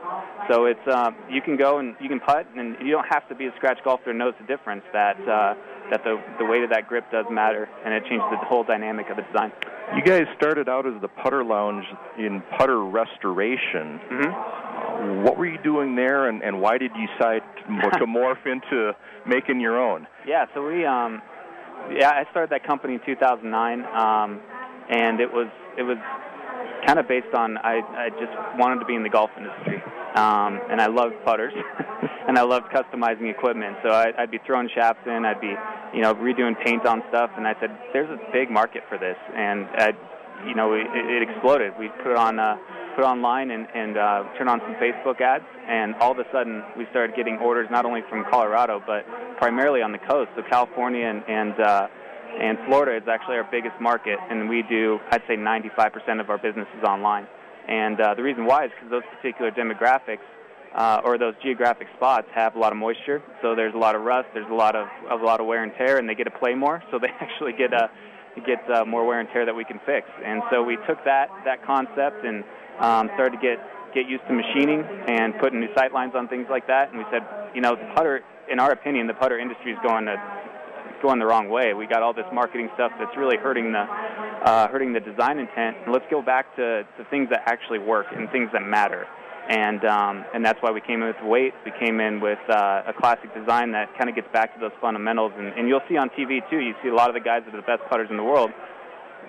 [0.49, 3.35] So it's uh, you can go and you can putt and you don't have to
[3.35, 5.53] be a scratch golfer to notice the difference that uh,
[5.91, 9.09] that the the weight of that grip does matter and it changes the whole dynamic
[9.09, 9.51] of the design.
[9.95, 11.85] You guys started out as the putter lounge
[12.17, 13.99] in putter restoration.
[14.09, 15.23] Mm-hmm.
[15.23, 18.93] What were you doing there, and, and why did you decide to, morph into
[19.27, 20.07] making your own?
[20.27, 21.21] Yeah, so we um
[21.91, 24.41] yeah, I started that company in 2009 um
[24.89, 25.97] and it was it was
[26.85, 29.81] kind of based on I I just wanted to be in the golf industry.
[30.15, 31.53] Um and I loved putters
[32.27, 33.77] and I loved customizing equipment.
[33.83, 35.53] So I I'd be throwing shafts in, I'd be,
[35.93, 39.17] you know, redoing paint on stuff and I said there's a big market for this
[39.35, 39.93] and I
[40.45, 41.71] you know, it, it exploded.
[41.79, 42.57] We put it on uh
[42.95, 46.63] put online and, and uh, turned on some Facebook ads, and all of a sudden
[46.77, 49.05] we started getting orders not only from Colorado but
[49.37, 50.29] primarily on the coast.
[50.35, 51.87] So California and and, uh,
[52.39, 56.37] and Florida is actually our biggest market, and we do I'd say 95% of our
[56.37, 57.27] business is online.
[57.67, 60.25] And uh, the reason why is because those particular demographics
[60.75, 64.01] uh, or those geographic spots have a lot of moisture, so there's a lot of
[64.01, 66.37] rust, there's a lot of, a lot of wear and tear, and they get to
[66.39, 67.89] play more, so they actually get a
[68.41, 70.09] get uh, more wear and tear that we can fix.
[70.25, 72.43] And so we took that that concept and
[72.79, 73.61] um, started to get
[73.93, 76.89] get used to machining and putting new sight lines on things like that.
[76.89, 77.21] And we said,
[77.53, 80.17] you know, the putter, in our opinion, the putter industry is going to
[81.03, 81.75] going the wrong way.
[81.75, 85.77] We got all this marketing stuff that's really hurting the uh, hurting the design intent.
[85.91, 89.05] Let's go back to, to things that actually work and things that matter.
[89.49, 91.53] And um, and that's why we came in with weight.
[91.65, 94.75] We came in with uh, a classic design that kind of gets back to those
[94.79, 95.33] fundamentals.
[95.37, 96.63] And, and you'll see on TV too.
[96.63, 98.49] You see a lot of the guys that are the best putters in the world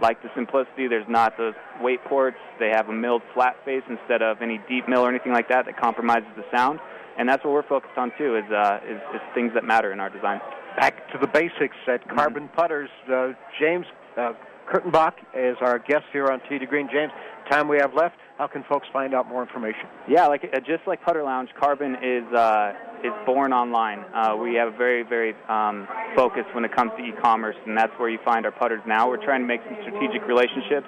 [0.01, 0.89] like the simplicity.
[0.89, 2.39] There's not those weight ports.
[2.59, 5.67] They have a milled flat face instead of any deep mill or anything like that
[5.67, 6.81] that compromises the sound.
[7.19, 8.37] And that's what we're focused on too.
[8.37, 10.41] Is uh, is, is things that matter in our design.
[10.77, 12.91] Back to the basics at Carbon Putters.
[13.09, 13.29] Uh,
[13.61, 14.33] James uh,
[14.69, 16.89] Kurtenbach is our guest here on Tee to Green.
[16.93, 17.13] James,
[17.49, 18.17] time we have left.
[18.39, 19.87] How can folks find out more information?
[20.09, 22.73] Yeah, like uh, just like Putter Lounge, Carbon is uh,
[23.05, 24.05] is born online.
[24.13, 27.93] Uh, we have a very very um, focused when it comes to e-commerce, and that's
[27.99, 29.09] where you find our putters now.
[29.09, 30.87] We're trying to make some strategic relationships.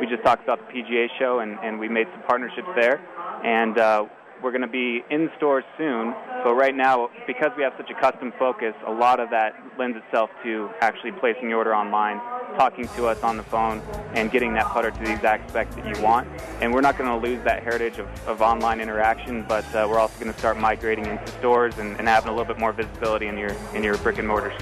[0.00, 3.00] We just talked about the PGA show, and, and we made some partnerships there.
[3.44, 4.06] And uh,
[4.44, 7.94] We're going to be in stores soon, but right now, because we have such a
[7.94, 12.18] custom focus, a lot of that lends itself to actually placing your order online,
[12.58, 13.80] talking to us on the phone,
[14.12, 16.28] and getting that putter to the exact spec that you want.
[16.60, 19.98] And we're not going to lose that heritage of, of online interaction, but uh, we're
[19.98, 23.28] also going to start migrating into stores and, and having a little bit more visibility
[23.28, 24.52] in your in your brick and mortars.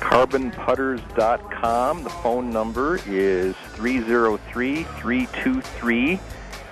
[0.00, 2.04] carbonputters.com.
[2.04, 6.20] The phone number is 303 323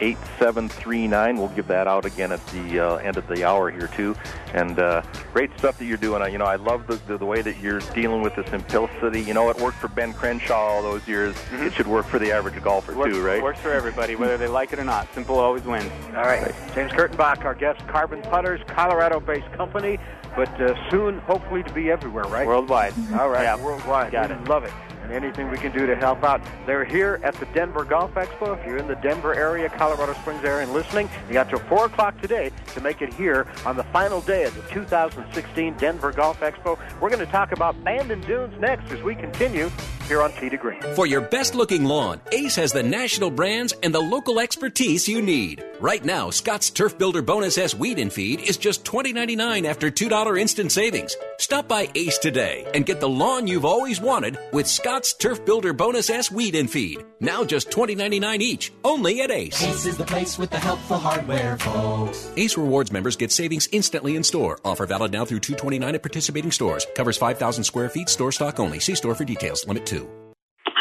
[0.01, 1.37] 8739.
[1.37, 4.15] We'll give that out again at the uh, end of the hour here, too.
[4.55, 5.03] And uh,
[5.33, 6.23] great stuff that you're doing.
[6.23, 9.21] Uh, You know, I love the, the, the way that you're dealing with the simplicity.
[9.23, 11.37] You know, it worked for Ben Crenshaw all those years.
[11.53, 13.43] It should work for the average golfer, Works, too, right?
[13.43, 15.13] Works for everybody, whether they like it or not.
[15.15, 15.91] Simple always wins.
[16.09, 16.53] All right.
[16.75, 19.99] James Kurtenbach, our guest, Carbon Putters, Colorado-based company,
[20.37, 22.47] but uh, soon, hopefully, to be everywhere, right?
[22.47, 22.95] Worldwide.
[23.19, 23.63] All right, Yeah.
[23.63, 24.13] worldwide.
[24.13, 24.49] Got we it.
[24.49, 24.73] love it.
[25.03, 26.41] And anything we can do to help out.
[26.67, 28.59] They're here at the Denver Golf Expo.
[28.59, 31.87] If you're in the Denver area, Colorado Springs area, and listening, you got till 4
[31.87, 36.41] o'clock today to make it here on the final day of the 2016 Denver Golf
[36.41, 36.79] Expo.
[37.01, 39.71] We're going to talk about Bandon Dunes next as we continue
[40.03, 40.81] here on Tee to Green.
[40.95, 45.23] For your best looking lawn, Ace has the national brands and the local expertise you
[45.23, 45.65] need.
[45.81, 50.41] Right now, Scott's Turf Builder Bonus S Weed and Feed is just $20.99 after $2
[50.41, 51.17] instant savings.
[51.39, 55.73] Stop by Ace today and get the lawn you've always wanted with Scott's Turf Builder
[55.73, 57.05] Bonus S Weed and Feed.
[57.19, 59.63] Now just $20.99 each, only at Ace.
[59.63, 62.31] Ace is the place with the helpful hardware, folks.
[62.37, 64.61] Ace Rewards members get savings instantly in store.
[64.65, 66.87] Offer valid now through 229 at participating stores.
[66.95, 68.79] Covers 5,000 square feet, store stock only.
[68.79, 69.67] See store for details.
[69.67, 70.02] Limit 2.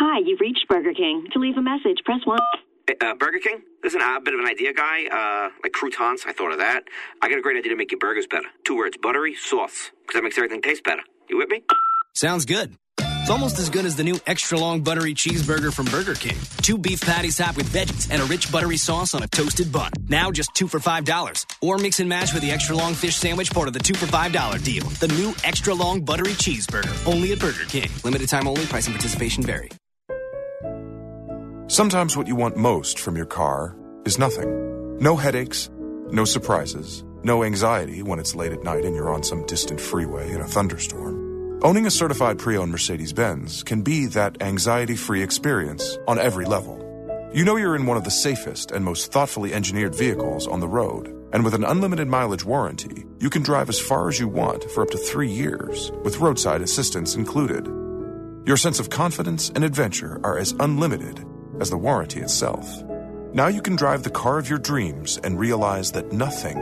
[0.04, 1.28] Hi, you've reached Burger King.
[1.32, 2.40] To leave a message, press 1.
[3.02, 3.62] Uh, Burger King?
[3.84, 5.06] Listen, I'm a bit of an idea guy.
[5.06, 6.86] Uh, like croutons, I thought of that.
[7.22, 8.48] I got a great idea to make your burgers better.
[8.64, 9.92] Two words, buttery sauce.
[10.02, 11.04] Because that makes everything taste better.
[11.30, 11.62] You with me?
[12.16, 12.76] Sounds good.
[12.98, 16.38] It's almost as good as the new extra long buttery cheeseburger from Burger King.
[16.64, 19.92] Two beef patties topped with veggies and a rich buttery sauce on a toasted bun.
[20.10, 21.46] Now just two for $5.
[21.62, 24.08] Or mix and match with the extra long fish sandwich part of the two for
[24.08, 24.86] $5 deal.
[24.98, 26.92] The new extra long buttery cheeseburger.
[27.06, 27.92] Only at Burger King.
[28.04, 28.66] Limited time only.
[28.66, 29.70] Price and participation vary.
[31.72, 34.98] Sometimes what you want most from your car is nothing.
[34.98, 35.70] No headaches,
[36.10, 40.34] no surprises, no anxiety when it's late at night and you're on some distant freeway
[40.34, 41.62] in a thunderstorm.
[41.64, 46.44] Owning a certified pre owned Mercedes Benz can be that anxiety free experience on every
[46.44, 46.78] level.
[47.34, 50.68] You know you're in one of the safest and most thoughtfully engineered vehicles on the
[50.68, 51.08] road.
[51.32, 54.84] And with an unlimited mileage warranty, you can drive as far as you want for
[54.84, 57.66] up to three years, with roadside assistance included.
[58.46, 61.26] Your sense of confidence and adventure are as unlimited
[61.62, 62.84] as the warranty itself.
[63.34, 66.58] Now you can drive the car of your dreams and realize that nothing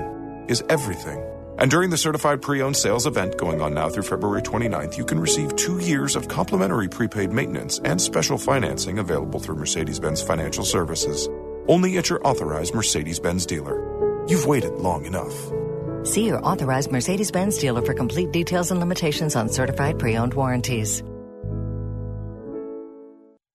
[0.48, 1.24] is everything.
[1.58, 5.04] And during the certified pre owned sales event going on now through February 29th, you
[5.04, 10.22] can receive two years of complimentary prepaid maintenance and special financing available through Mercedes Benz
[10.22, 11.28] Financial Services.
[11.68, 14.26] Only at your authorized Mercedes Benz dealer.
[14.28, 15.34] You've waited long enough.
[16.06, 20.34] See your authorized Mercedes Benz dealer for complete details and limitations on certified pre owned
[20.36, 21.04] warranties.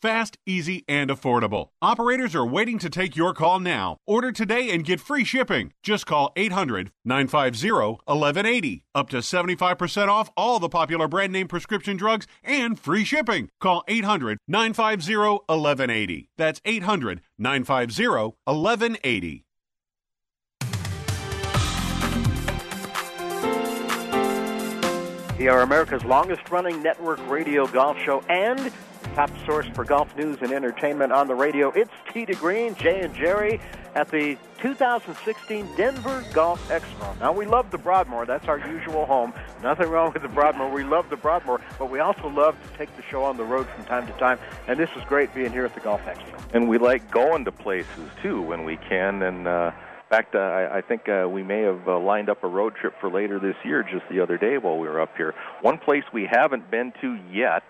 [0.00, 1.68] fast, easy, and affordable.
[1.82, 3.98] Operators are waiting to take your call now.
[4.06, 5.72] Order today and get free shipping.
[5.82, 8.84] Just call 800 950 1180.
[8.94, 13.48] Up to 75% off all the popular brand name prescription drugs and free shipping.
[13.60, 16.30] Call 800 950 1180.
[16.36, 18.06] That's 800 950
[18.44, 19.44] 1180.
[25.38, 28.72] We are America's longest running network radio golf show and
[29.18, 31.72] top source for golf news and entertainment on the radio.
[31.72, 33.60] It's Tee to Green, Jay and Jerry
[33.96, 37.18] at the 2016 Denver Golf Expo.
[37.18, 38.26] Now we love the Broadmoor.
[38.26, 39.34] That's our usual home.
[39.60, 40.70] Nothing wrong with the Broadmoor.
[40.70, 43.66] We love the Broadmoor, but we also love to take the show on the road
[43.74, 44.38] from time to time.
[44.68, 46.40] And this is great being here at the Golf Expo.
[46.54, 49.22] and we like going to places too when we can.
[49.22, 52.44] And uh, in fact, uh, I, I think uh, we may have uh, lined up
[52.44, 55.16] a road trip for later this year, just the other day while we were up
[55.16, 55.34] here.
[55.60, 57.64] One place we haven't been to yet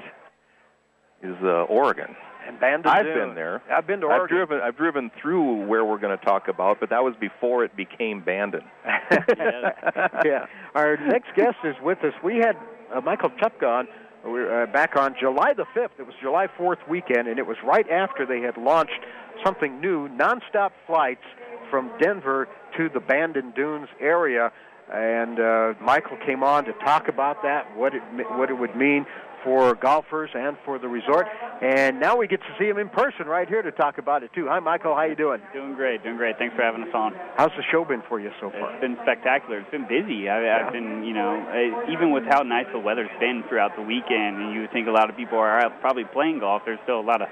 [1.22, 2.14] is uh, Oregon.
[2.46, 3.18] And Bandon I've Dunes.
[3.18, 3.62] been there.
[3.70, 4.14] I've been to Oregon.
[4.14, 4.36] I've Oregon.
[4.36, 4.60] driven.
[4.60, 8.22] I've driven through where we're going to talk about, but that was before it became
[8.22, 8.62] Bandon.
[10.24, 10.46] yeah.
[10.74, 12.14] Our next guest is with us.
[12.24, 12.56] We had
[12.94, 13.88] uh, Michael Chupka on
[14.24, 15.90] we're uh, back on July the 5th.
[15.98, 19.00] It was July 4th weekend, and it was right after they had launched
[19.44, 21.22] something new, nonstop flights
[21.70, 24.50] from Denver to the Bandon Dunes area.
[24.92, 28.02] And uh, Michael came on to talk about that, what it
[28.32, 29.04] what it would mean
[29.44, 31.26] for golfers and for the resort.
[31.62, 34.30] And now we get to see him in person right here to talk about it
[34.34, 34.46] too.
[34.48, 34.94] Hi, Michael.
[34.94, 35.40] How you doing?
[35.52, 36.02] Doing great.
[36.02, 36.38] Doing great.
[36.38, 37.14] Thanks for having us on.
[37.36, 38.72] How's the show been for you so far?
[38.72, 39.58] It's been spectacular.
[39.58, 40.28] It's been busy.
[40.28, 43.82] I, I've been, you know, I, even with how nice the weather's been throughout the
[43.82, 46.62] weekend, and you would think a lot of people are out probably playing golf.
[46.64, 47.28] There's still a lot of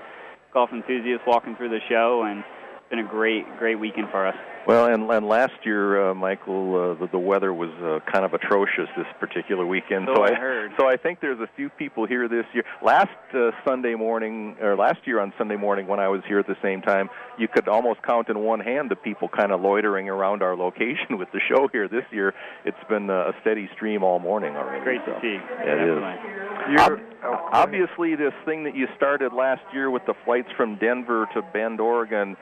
[0.53, 2.43] golf enthusiasts walking through the show, and
[2.91, 4.37] been a great, great weekend for us.
[4.67, 8.35] Well, and, and last year, uh, Michael, uh, the, the weather was uh, kind of
[8.35, 10.09] atrocious this particular weekend.
[10.13, 10.73] So I, I heard.
[10.77, 12.65] So I think there's a few people here this year.
[12.83, 16.49] Last uh, Sunday morning, or last year on Sunday morning when I was here at
[16.49, 17.09] the same time,
[17.39, 21.11] you could almost count in one hand the people kind of loitering around our location
[21.19, 21.87] with the show here.
[21.87, 22.35] This year,
[22.65, 24.83] it's been a steady stream all morning already.
[24.83, 25.13] Great so.
[25.13, 25.39] to see.
[25.39, 26.77] It is.
[26.77, 27.05] Definitely.
[27.23, 31.43] Ob- obviously, this thing that you started last year with the flights from Denver to
[31.53, 32.37] Bend, Oregon,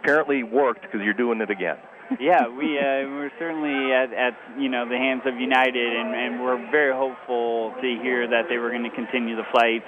[0.00, 1.76] apparently worked because you're doing it again.
[2.20, 6.42] yeah, we uh, we're certainly at, at you know the hands of United, and, and
[6.42, 9.86] we're very hopeful to hear that they were going to continue the flights.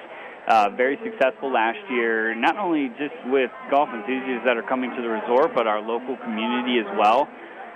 [0.49, 5.03] Uh, very successful last year, not only just with golf enthusiasts that are coming to
[5.03, 7.29] the resort, but our local community as well.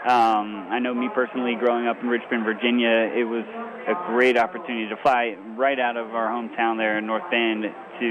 [0.03, 3.45] Um, I know me personally, growing up in Richmond, Virginia, it was
[3.87, 8.11] a great opportunity to fly right out of our hometown there in North Bend to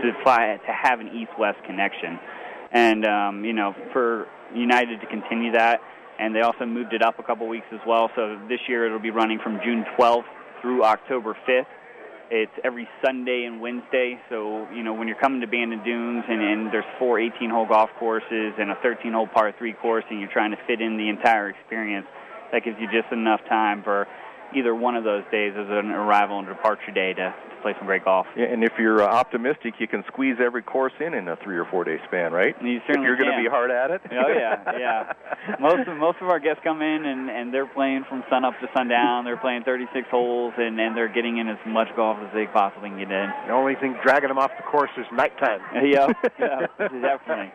[0.00, 2.18] to fly to have an east-west connection,
[2.72, 5.80] and um, you know for United to continue that,
[6.18, 8.10] and they also moved it up a couple weeks as well.
[8.16, 10.24] So this year it'll be running from June 12th
[10.60, 11.66] through October 5th.
[12.30, 14.20] It's every Sunday and Wednesday.
[14.28, 17.90] So you know when you're coming to Bandon Dunes and, and there's four 18-hole golf
[17.98, 21.48] courses and a 13-hole par three course, and you're trying to fit in the entire
[21.48, 22.06] experience,
[22.52, 24.06] that gives you just enough time for
[24.54, 27.86] either one of those days as an arrival and departure day to, to play some
[27.86, 28.26] great golf.
[28.36, 31.56] Yeah, and if you're uh, optimistic, you can squeeze every course in in a three
[31.56, 32.54] or four day span, right?
[32.62, 34.00] You if certainly you're going to be hard at it.
[34.12, 35.12] Oh yeah, yeah.
[35.60, 38.54] Most of most of our guests come in and and they're playing from sun up
[38.60, 39.24] to sundown.
[39.24, 42.90] They're playing 36 holes and and they're getting in as much golf as they possibly
[42.90, 43.28] can get in.
[43.46, 45.60] The only thing dragging them off the course is nighttime.
[45.88, 47.52] Yeah, yeah, definitely.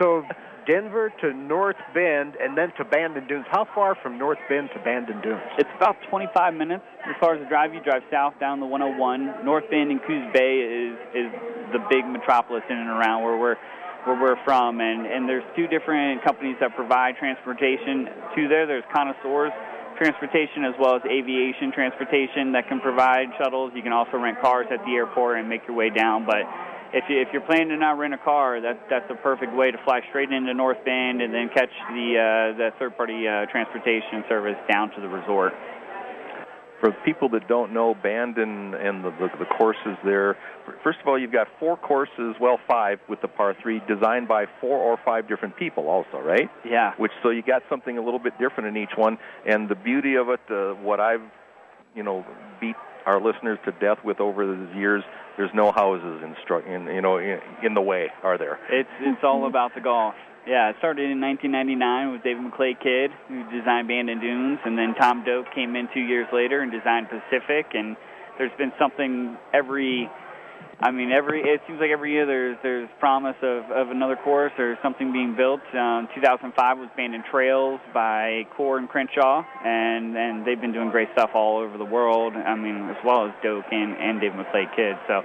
[0.00, 0.24] So
[0.66, 3.46] Denver to North Bend and then to Bandon Dunes.
[3.50, 5.42] How far from North Bend to Bandon Dunes?
[5.58, 7.74] It's about 25 minutes as far as the drive.
[7.74, 9.44] You drive south down the 101.
[9.44, 11.30] North Bend and Coos Bay is is
[11.72, 13.56] the big metropolis in and around where we're
[14.04, 18.66] where we're from, and and there's two different companies that provide transportation to there.
[18.66, 19.52] There's Connoisseurs
[19.96, 23.70] Transportation as well as Aviation Transportation that can provide shuttles.
[23.74, 26.42] You can also rent cars at the airport and make your way down, but
[26.94, 29.70] if you if you're planning to not rent a car, that's that's the perfect way
[29.70, 33.46] to fly straight into North Bend and then catch the uh, the third party uh,
[33.46, 35.52] transportation service down to the resort.
[36.80, 40.36] For people that don't know Bandon and the, the the courses there,
[40.84, 44.46] first of all, you've got four courses, well, five with the par three, designed by
[44.60, 46.48] four or five different people, also, right?
[46.64, 46.92] Yeah.
[46.96, 50.14] Which so you got something a little bit different in each one, and the beauty
[50.14, 51.22] of it, uh, what I've,
[51.96, 52.24] you know,
[52.60, 52.76] beat
[53.06, 55.02] our listeners to death with over the years.
[55.36, 58.58] There's no houses in, in you know in, in the way, are there?
[58.70, 60.14] It's it's all about the golf.
[60.46, 64.92] Yeah, it started in 1999 with David McLay Kidd, who designed Bandon Dunes, and then
[65.00, 67.72] Tom Doak came in two years later and designed Pacific.
[67.72, 67.96] And
[68.36, 70.04] there's been something every,
[70.80, 74.52] I mean, every it seems like every year there's there's promise of of another course
[74.58, 75.60] or something being built.
[75.74, 81.08] Um, 2005 was Bandon Trails by Coore and Crenshaw, and and they've been doing great
[81.12, 82.34] stuff all over the world.
[82.34, 84.96] I mean, as well as Doak and and David McLay Kidd.
[85.06, 85.22] So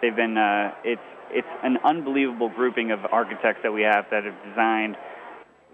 [0.00, 4.36] they've been uh, it's it's an unbelievable grouping of architects that we have that have
[4.48, 4.96] designed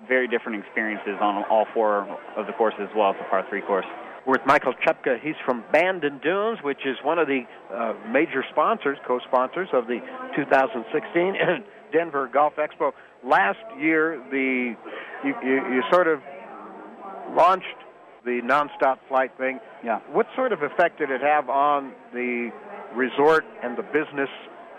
[0.06, 2.06] very different experiences on all four
[2.36, 3.86] of the courses as well as the par three course.
[4.28, 5.18] With Michael Chupka.
[5.22, 10.00] He's from Bandon Dunes, which is one of the uh, major sponsors, co-sponsors of the
[10.36, 11.34] 2016
[11.92, 12.92] Denver Golf Expo.
[13.24, 14.76] Last year, the
[15.24, 16.20] you, you, you sort of
[17.34, 17.64] launched
[18.26, 19.60] the nonstop flight thing.
[19.82, 20.00] Yeah.
[20.12, 22.50] What sort of effect did it have on the
[22.94, 24.28] resort and the business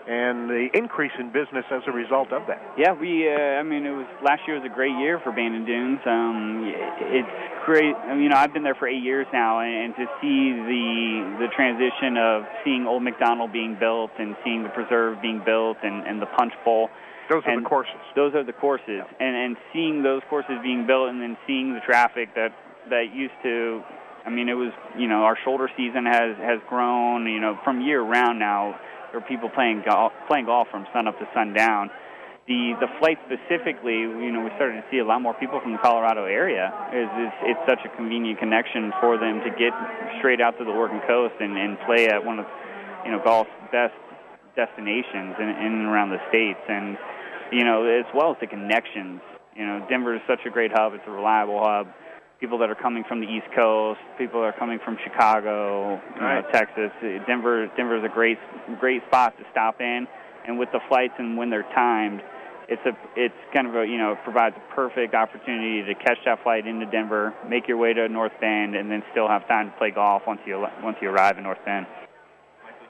[0.08, 2.60] and the increase in business as a result of that?
[2.78, 3.28] Yeah, we.
[3.28, 6.00] Uh, I mean, it was last year was a great year for Bandon Dunes.
[6.06, 6.64] Um,
[7.12, 7.94] it's great.
[7.94, 10.52] I mean, you know, I've been there for eight years now, and, and to see
[10.56, 15.76] the the transition of seeing Old Macdonald being built and seeing the preserve being built
[15.82, 16.88] and, and the punch bowl.
[17.28, 18.00] Those are and the courses.
[18.16, 21.80] Those are the courses, and and seeing those courses being built, and then seeing the
[21.80, 22.50] traffic that
[22.88, 23.82] that used to.
[24.26, 27.26] I mean, it was you know our shoulder season has has grown.
[27.26, 28.78] You know, from year round now
[29.14, 31.90] are people playing golf, playing golf from sun up to sundown,
[32.50, 35.72] the the flight specifically, you know, we started to see a lot more people from
[35.72, 36.74] the Colorado area.
[36.90, 39.70] Is it's, it's such a convenient connection for them to get
[40.18, 42.46] straight out to the Oregon coast and, and play at one of
[43.06, 43.94] you know golf's best
[44.56, 46.98] destinations in, in and around the states, and
[47.52, 49.22] you know as well as the connections.
[49.54, 50.94] You know, Denver is such a great hub.
[50.94, 51.86] It's a reliable hub.
[52.40, 56.20] People that are coming from the East Coast, people that are coming from Chicago, you
[56.20, 56.90] know, Texas.
[57.26, 58.38] Denver, Denver is a great,
[58.80, 60.08] great spot to stop in,
[60.46, 62.22] and with the flights and when they're timed,
[62.70, 66.42] it's a, it's kind of a, you know, provides a perfect opportunity to catch that
[66.42, 69.76] flight into Denver, make your way to North Bend, and then still have time to
[69.76, 71.86] play golf once you once you arrive in North Bend.
[72.64, 72.86] Michael,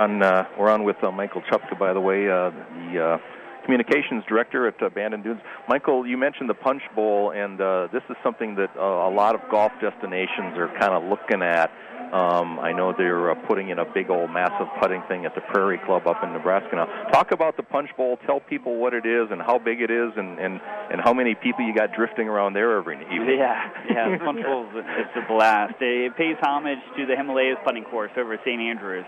[0.00, 2.50] On, uh, we're on with uh, Michael Chupka, by the way, uh,
[2.90, 3.18] the uh,
[3.64, 5.40] communications director at uh, Bandon Dunes.
[5.68, 9.34] Michael, you mentioned the Punch Bowl, and uh, this is something that uh, a lot
[9.34, 11.70] of golf destinations are kind of looking at.
[12.12, 15.40] Um, I know they're uh, putting in a big old massive putting thing at the
[15.40, 16.86] Prairie Club up in Nebraska now.
[17.10, 18.18] Talk about the Punch Bowl.
[18.24, 20.60] Tell people what it is and how big it is, and and
[20.92, 23.38] and how many people you got drifting around there every evening.
[23.38, 25.74] Yeah, yeah, Punch Bowl is it's a blast.
[25.80, 28.60] It pays homage to the Himalayas putting course over at St.
[28.60, 29.06] Andrews.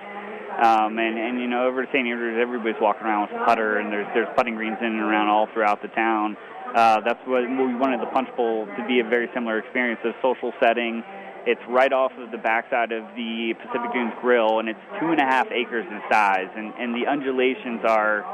[0.57, 2.09] Um, and and you know over at St.
[2.09, 5.29] Andrews, everybody's walking around with a putter, and there's there's putting greens in and around
[5.29, 6.37] all throughout the town.
[6.75, 10.13] Uh, that's what we wanted the Punch Bowl to be a very similar experience, a
[10.23, 11.05] social setting.
[11.47, 15.21] It's right off of the backside of the Pacific Dunes Grill, and it's two and
[15.21, 18.25] a half acres in size, and and the undulations are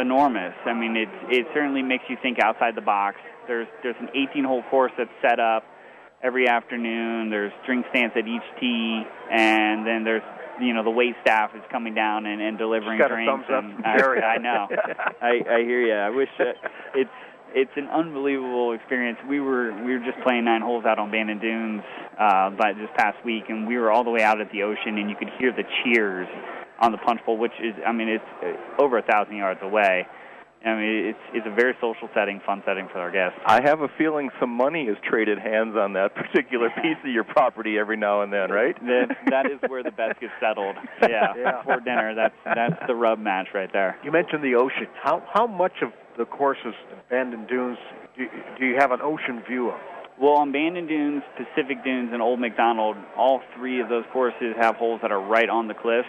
[0.00, 0.54] enormous.
[0.64, 3.18] I mean, it it certainly makes you think outside the box.
[3.46, 5.64] There's there's an 18-hole course that's set up
[6.22, 7.30] every afternoon.
[7.30, 10.22] There's drink stands at each tee, and then there's
[10.60, 13.30] you know the wait staff is coming down and, and delivering got a drinks.
[13.30, 14.68] thumbs up and from I, I know.
[15.20, 15.94] I, I hear you.
[15.94, 16.52] I wish uh,
[16.94, 17.10] it's
[17.54, 19.18] it's an unbelievable experience.
[19.28, 21.82] We were we were just playing nine holes out on Bandon Dunes
[22.18, 24.98] uh, by this past week, and we were all the way out at the ocean,
[24.98, 26.28] and you could hear the cheers
[26.80, 30.06] on the punch bowl, which is I mean it's uh, over a thousand yards away.
[30.68, 33.38] I mean it's it's a very social setting, fun setting for our guests.
[33.46, 37.24] I have a feeling some money is traded hands on that particular piece of your
[37.24, 38.74] property every now and then, right?
[38.86, 40.76] That that is where the bets get settled.
[41.02, 41.58] Yeah, Yeah.
[41.58, 42.14] before dinner.
[42.14, 43.96] That's that's the rub match right there.
[44.04, 44.86] You mentioned the ocean.
[45.02, 47.78] How how much of the courses at Bandon Dunes
[48.16, 48.26] do,
[48.58, 49.80] do you have an ocean view of?
[50.20, 54.74] Well, on Bandon Dunes, Pacific Dunes, and Old Macdonald, all three of those courses have
[54.74, 56.08] holes that are right on the cliffs.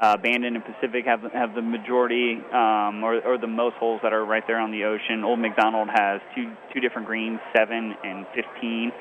[0.00, 4.12] Uh, Bandon and Pacific have have the majority um, or, or the most holes that
[4.12, 5.24] are right there on the ocean.
[5.24, 8.92] Old Macdonald has two two different greens, seven and fifteen,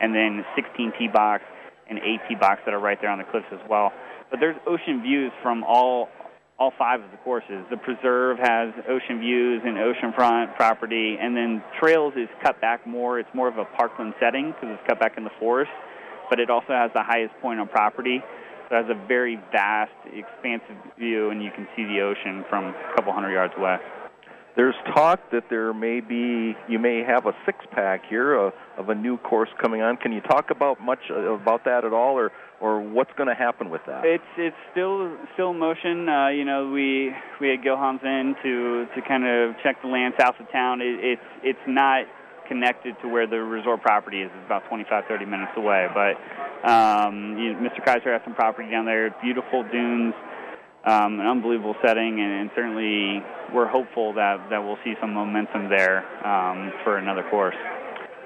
[0.00, 1.44] and then 16 tee box
[1.90, 3.92] and eight tee box that are right there on the cliffs as well.
[4.30, 6.08] But there's ocean views from all
[6.58, 7.66] all five of the courses.
[7.68, 13.20] The preserve has ocean views and oceanfront property, and then trails is cut back more.
[13.20, 15.70] It's more of a parkland setting because it's cut back in the forest,
[16.30, 18.22] but it also has the highest point on property.
[18.68, 22.66] So it has a very vast, expansive view, and you can see the ocean from
[22.66, 23.76] a couple hundred yards away.
[24.56, 28.88] There's talk that there may be, you may have a six pack here uh, of
[28.88, 29.98] a new course coming on.
[29.98, 33.34] Can you talk about much uh, about that at all, or or what's going to
[33.34, 34.06] happen with that?
[34.06, 36.08] It's it's still still in motion.
[36.08, 39.88] Uh, you know, we we had Gil Hanse in to to kind of check the
[39.88, 40.80] land south of town.
[40.80, 42.06] It, it's it's not
[42.48, 44.30] connected to where the resort property is.
[44.34, 45.86] It's about 25 30 minutes away.
[45.94, 46.16] But
[46.68, 47.84] um, you, Mr.
[47.84, 49.14] Keiser has some property down there.
[49.22, 50.14] Beautiful dunes.
[50.84, 53.20] Um, an unbelievable setting, and, and certainly
[53.52, 57.56] we're hopeful that, that we'll see some momentum there um, for another course.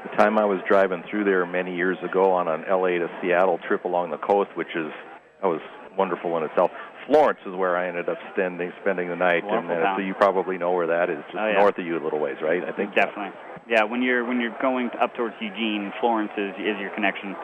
[0.04, 3.58] The time I was driving through there many years ago on an LA to Seattle
[3.66, 4.92] trip along the coast, which is
[5.40, 5.62] that was
[5.96, 6.70] wonderful in itself.
[7.06, 10.58] Florence is where I ended up spending spending the night, and uh, so you probably
[10.58, 11.54] know where that is, just Oh, yeah.
[11.54, 12.62] north of you a little ways, right?
[12.62, 13.32] I think Definitely.
[13.68, 17.36] Yeah, when you're when you're going up towards Eugene, Florence is, is your connection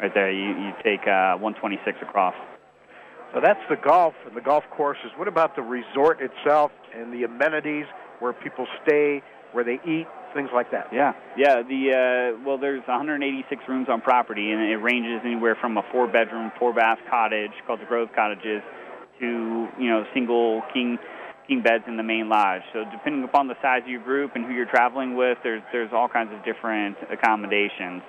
[0.00, 0.30] right there.
[0.30, 2.34] You you take uh, 126 across.
[3.34, 5.10] So that's the golf and the golf courses.
[5.16, 7.86] What about the resort itself and the amenities
[8.18, 10.88] where people stay, where they eat, things like that?
[10.92, 11.62] Yeah, yeah.
[11.62, 16.52] The uh, well, there's 186 rooms on property, and it ranges anywhere from a four-bedroom,
[16.58, 18.62] four-bath cottage called the Grove Cottages
[19.20, 20.98] to you know single king
[21.50, 22.62] king beds in the main lodge.
[22.72, 25.90] So depending upon the size of your group and who you're traveling with, there's there's
[25.92, 28.02] all kinds of different accommodations.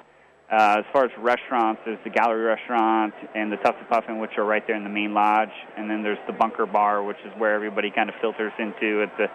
[0.52, 4.44] Uh, as far as restaurants, there's the Gallery Restaurant and the Tufted Puffin, which are
[4.44, 7.56] right there in the main lodge, and then there's the Bunker Bar, which is where
[7.56, 9.28] everybody kind of filters into at the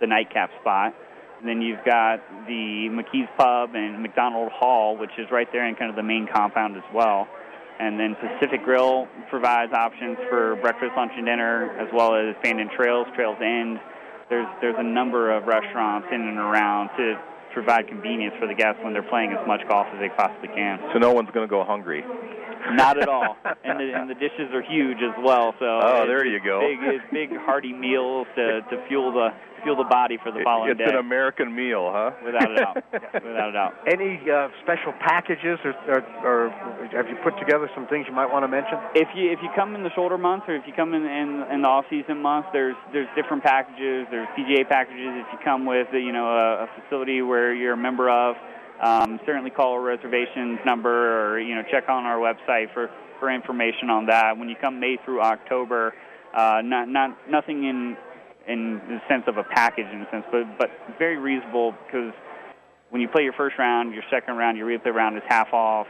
[0.00, 0.92] the nightcap spot.
[1.40, 5.74] And then you've got the McKee's Pub and McDonald Hall, which is right there in
[5.74, 7.28] kind of the main compound as well.
[7.80, 12.70] And then Pacific Grill provides options for breakfast, lunch, and dinner, as well as Bandon
[12.76, 13.80] Trails, Trails End.
[14.30, 17.18] There's there's a number of restaurants in and around to
[17.52, 20.78] provide convenience for the guests when they're playing as much golf as they possibly can.
[20.92, 20.98] so.
[20.98, 22.04] No one's going to go hungry.
[22.72, 23.36] Not at all.
[23.64, 25.54] And the, and the dishes are huge as well.
[25.58, 26.60] So Oh, there you go.
[26.60, 27.00] Big,
[27.30, 29.30] big hearty meals to to fuel the
[29.64, 30.86] fuel the body for the following it's day.
[30.86, 32.12] an American meal, huh?
[32.24, 32.76] Without a doubt.
[33.24, 33.72] Without a doubt.
[33.90, 36.40] Any uh, special packages, or, or, or
[36.92, 38.78] have you put together some things you might want to mention?
[38.94, 41.42] If you if you come in the shoulder months or if you come in in,
[41.50, 44.06] in the off season months, there's there's different packages.
[44.12, 45.24] There's PGA packages.
[45.24, 48.36] If you come with you know a, a facility where you're a member of,
[48.84, 50.92] um, certainly call our reservations number
[51.34, 54.36] or you know check on our website for for information on that.
[54.36, 55.94] When you come May through October,
[56.36, 57.96] uh, not not nothing in
[58.48, 62.12] in the sense of a package in a sense, but but very reasonable because
[62.90, 65.86] when you play your first round, your second round, your replay round is half off.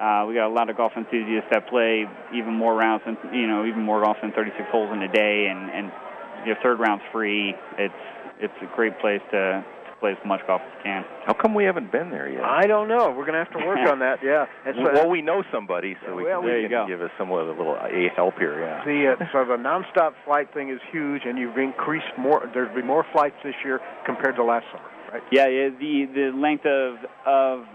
[0.00, 3.46] Uh, we got a lot of golf enthusiasts that play even more rounds than you
[3.46, 5.92] know, even more golf than 36 holes in a day, and and
[6.46, 7.54] your third round's free.
[7.78, 7.94] It's
[8.40, 9.73] it's a great place to, to
[10.04, 11.04] play as much golf as you can.
[11.24, 12.44] How come we haven't been there yet?
[12.44, 13.08] I don't know.
[13.08, 14.18] We're going to have to work on that.
[14.22, 14.44] Yeah.
[14.66, 17.00] It's, uh, well, we know somebody, so we Well, can, there they you can give
[17.00, 18.60] us some of a little a help here.
[18.60, 18.84] Yeah.
[18.84, 22.48] The uh, so the nonstop flight thing is huge, and you've increased more.
[22.52, 25.22] There'll be more flights this year compared to last summer, right?
[25.30, 25.68] Yeah, yeah.
[25.68, 26.96] The the length of
[27.26, 27.66] of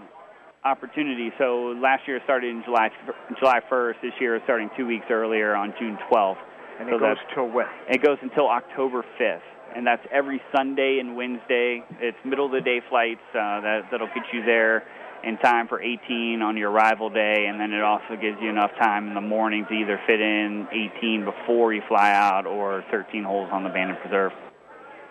[0.64, 1.30] opportunity.
[1.38, 2.90] So last year it started in July
[3.38, 3.94] July 1st.
[4.02, 6.36] This year it's starting two weeks earlier on June 12th.
[6.80, 7.66] And So it goes till when?
[7.88, 11.82] It goes until October 5th, and that's every Sunday and Wednesday.
[12.00, 14.84] It's middle of the day flights uh, that that'll get you there
[15.22, 18.70] in time for 18 on your arrival day, and then it also gives you enough
[18.80, 20.66] time in the morning to either fit in
[20.98, 24.32] 18 before you fly out or 13 holes on the Bandon Preserve.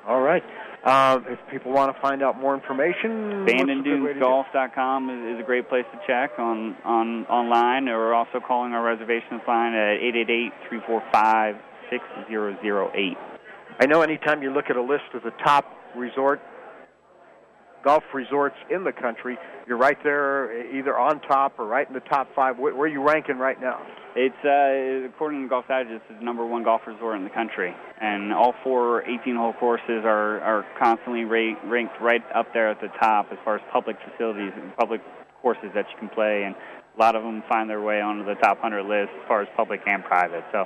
[0.08, 0.44] All right.
[0.84, 4.08] Uh, if people want to find out more information, what's a good way to do
[4.08, 4.18] it?
[4.18, 8.82] BandonDunesGolf.com is, is a great place to check on, on online, or also calling our
[8.82, 10.00] reservations line at
[10.72, 13.18] 888-345-6008.
[13.80, 15.66] I know anytime you look at a list of the top
[15.96, 16.42] resort
[17.84, 22.02] golf resorts in the country, you're right there, either on top or right in the
[22.02, 22.58] top five.
[22.58, 23.82] Where, are you ranking right now?
[24.16, 27.74] It's uh, according to Golf Digest, it's the number one golf resort in the country,
[28.02, 32.90] and all four 18-hole courses are are constantly rate, ranked right up there at the
[33.00, 35.02] top as far as public facilities and public
[35.42, 38.36] courses that you can play, and a lot of them find their way onto the
[38.36, 40.44] top 100 list as far as public and private.
[40.52, 40.66] So,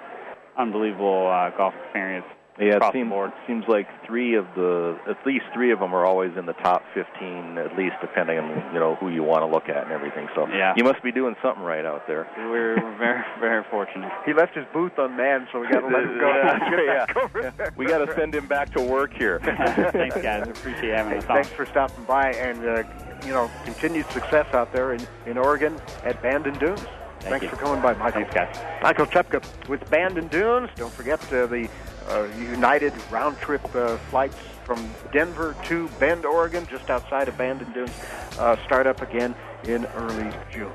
[0.58, 2.26] unbelievable uh, golf experience.
[2.60, 3.32] Yeah, it seems, board.
[3.48, 6.84] seems like three of the, at least three of them are always in the top
[6.94, 10.28] 15, at least depending on, you know, who you want to look at and everything.
[10.36, 10.74] So Yeah.
[10.78, 12.28] you must be doing something right out there.
[12.38, 14.12] We're, we're very very fortunate.
[14.26, 16.30] He left his booth unmanned, so we got to let him go.
[16.30, 17.50] Yeah, Get yeah.
[17.50, 17.78] back.
[17.78, 19.40] We got to send him back to work here.
[19.92, 20.48] Thanks, guys.
[20.48, 21.38] Appreciate having us on.
[21.38, 22.84] Thanks for stopping by, and uh,
[23.26, 26.80] you know, continued success out there in, in Oregon at Bandon Dunes.
[27.22, 27.50] Thank Thanks you.
[27.50, 28.26] for coming by, Michael.
[28.26, 28.82] Thanks, guys.
[28.84, 30.70] Michael Chupka with Bandon Dunes.
[30.76, 31.70] Don't forget uh, the
[32.10, 37.72] uh, United round trip uh, flights from Denver to Bend, Oregon, just outside of Bandon
[37.74, 37.92] Dunes,
[38.40, 39.36] uh, start up again
[39.66, 40.72] in early June.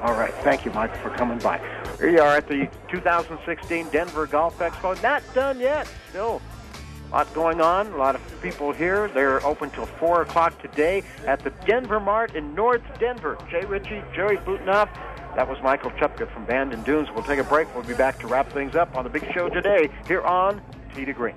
[0.00, 0.32] All right.
[0.44, 1.58] Thank you, Michael, for coming by.
[1.98, 5.00] Here you are at the 2016 Denver Golf Expo.
[5.02, 5.88] Not done yet.
[6.10, 6.40] Still
[7.10, 7.88] a lot going on.
[7.88, 9.08] A lot of people here.
[9.08, 13.36] They're open till 4 o'clock today at the Denver Mart in North Denver.
[13.50, 14.88] Jay Ritchie, Jerry Butenhoff.
[15.38, 17.08] That was Michael Chupka from Bandon Dunes.
[17.14, 17.72] We'll take a break.
[17.72, 20.60] We'll be back to wrap things up on the big show today here on
[20.96, 21.36] Tee to Green.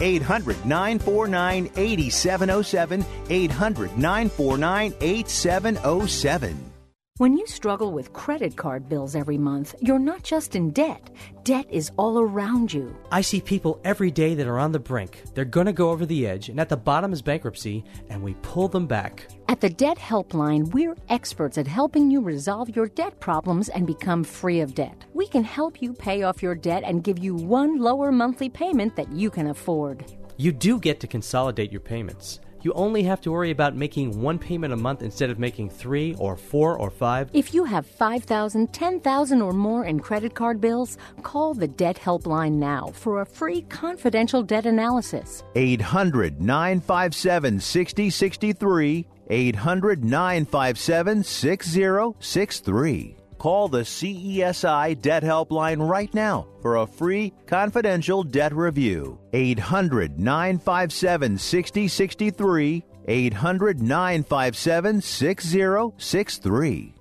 [0.00, 3.04] 800 949 8707.
[3.30, 6.70] 800 949 8707.
[7.18, 11.10] When you struggle with credit card bills every month, you're not just in debt.
[11.44, 12.92] Debt is all around you.
[13.12, 15.22] I see people every day that are on the brink.
[15.32, 18.34] They're going to go over the edge, and at the bottom is bankruptcy, and we
[18.42, 19.28] pull them back.
[19.46, 24.24] At the Debt Helpline, we're experts at helping you resolve your debt problems and become
[24.24, 25.04] free of debt.
[25.12, 28.96] We can help you pay off your debt and give you one lower monthly payment
[28.96, 30.10] that you can afford.
[30.38, 32.40] You do get to consolidate your payments.
[32.62, 36.14] You only have to worry about making one payment a month instead of making three
[36.18, 37.28] or four or five.
[37.34, 42.52] If you have 5000 10000 or more in credit card bills, call the Debt Helpline
[42.52, 45.44] now for a free confidential debt analysis.
[45.54, 49.06] 800 957 6063.
[49.28, 53.16] 800 957 6063.
[53.38, 59.18] Call the CESI Debt Helpline right now for a free confidential debt review.
[59.32, 62.84] 800 957 6063.
[63.06, 66.94] 800 957 6063.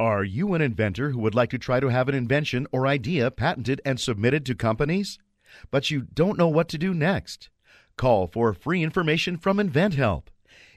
[0.00, 3.30] Are you an inventor who would like to try to have an invention or idea
[3.30, 5.20] patented and submitted to companies?
[5.70, 7.50] But you don't know what to do next?
[7.96, 10.24] Call for free information from InventHelp.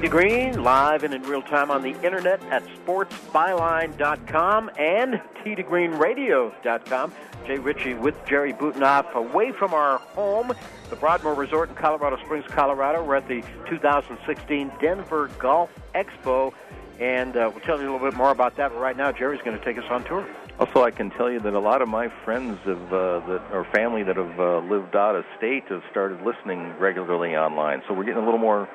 [0.00, 7.12] To Green, live and in real time on the internet at sportsbyline.com and tee2greenradio.com.
[7.46, 10.52] Jay Ritchie with Jerry Butenhoff away from our home,
[10.90, 13.04] the Broadmoor Resort in Colorado Springs, Colorado.
[13.04, 16.52] We're at the 2016 Denver Golf Expo,
[16.98, 18.72] and uh, we'll tell you a little bit more about that.
[18.72, 20.26] But right now, Jerry's going to take us on tour.
[20.58, 24.02] Also, I can tell you that a lot of my friends uh, that or family
[24.02, 27.82] that have uh, lived out of state have started listening regularly online.
[27.86, 28.68] So we're getting a little more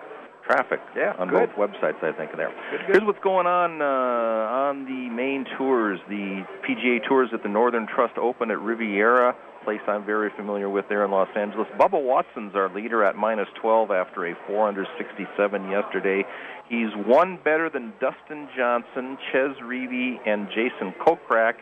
[0.50, 1.50] traffic yeah, on good.
[1.56, 2.50] both websites, I think, there.
[2.72, 2.96] Good, good.
[2.96, 6.00] Here's what's going on uh, on the main tours.
[6.10, 10.86] The PGA Tours at the Northern Trust Open at Riviera, place I'm very familiar with
[10.90, 11.68] there in Los Angeles.
[11.80, 16.24] Bubba Watson's our leader at minus 12 after a 467 yesterday.
[16.68, 21.56] He's one better than Dustin Johnson, Chez Reavie, and Jason Kokrak.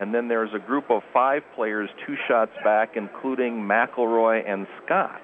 [0.00, 5.20] And then there's a group of five players two shots back, including McIlroy and Scott.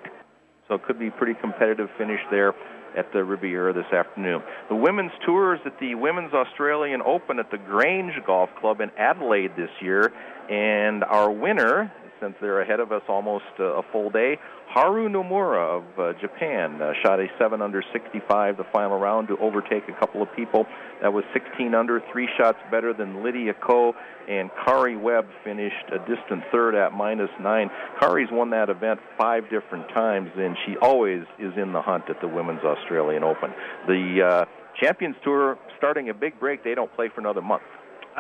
[0.69, 2.53] So it could be pretty competitive finish there
[2.97, 4.43] at the Riviera this afternoon.
[4.69, 8.91] The women's tour is at the Women's Australian Open at the Grange Golf Club in
[8.99, 10.13] Adelaide this year,
[10.49, 14.39] and our winner, since they're ahead of us almost uh, a full day,
[14.69, 19.37] Haru Nomura of uh, Japan uh, shot a 7 under 65 the final round to
[19.39, 20.67] overtake a couple of people.
[21.01, 23.95] That was 16 under, three shots better than Lydia Ko,
[24.29, 27.71] and Karrie Webb finished a distant third at minus 9.
[28.01, 32.21] Karrie's won that event five different times, and she always is in the hunt at
[32.21, 33.51] the Women's Australian Open.
[33.87, 34.45] The uh,
[34.81, 36.63] Champions Tour starting a big break.
[36.63, 37.63] They don't play for another month.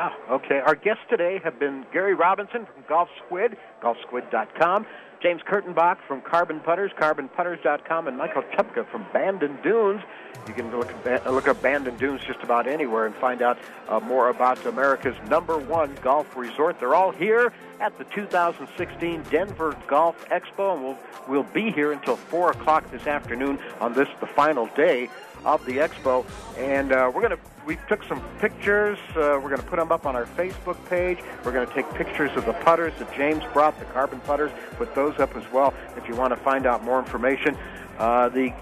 [0.00, 0.60] Ah, okay.
[0.64, 4.86] Our guests today have been Gary Robinson from Golf Squid, golfsquid.com,
[5.20, 10.00] James Kurtenbach from Carbon Putters, carbonputters.com, and Michael Chupka from Bandon Dunes.
[10.46, 10.94] You can look,
[11.26, 15.58] look up Bandon Dunes just about anywhere and find out uh, more about America's number
[15.58, 16.78] one golf resort.
[16.78, 22.14] They're all here at the 2016 Denver Golf Expo, and we'll, we'll be here until
[22.14, 25.10] 4 o'clock this afternoon on this, the final day
[25.44, 26.26] of the expo.
[26.56, 28.98] And uh, we're going to we took some pictures.
[29.10, 31.18] Uh, we're going to put them up on our Facebook page.
[31.44, 34.50] We're going to take pictures of the putters that James brought, the carbon putters.
[34.78, 37.58] Put those up as well if you want to find out more information.
[37.98, 38.54] Uh, the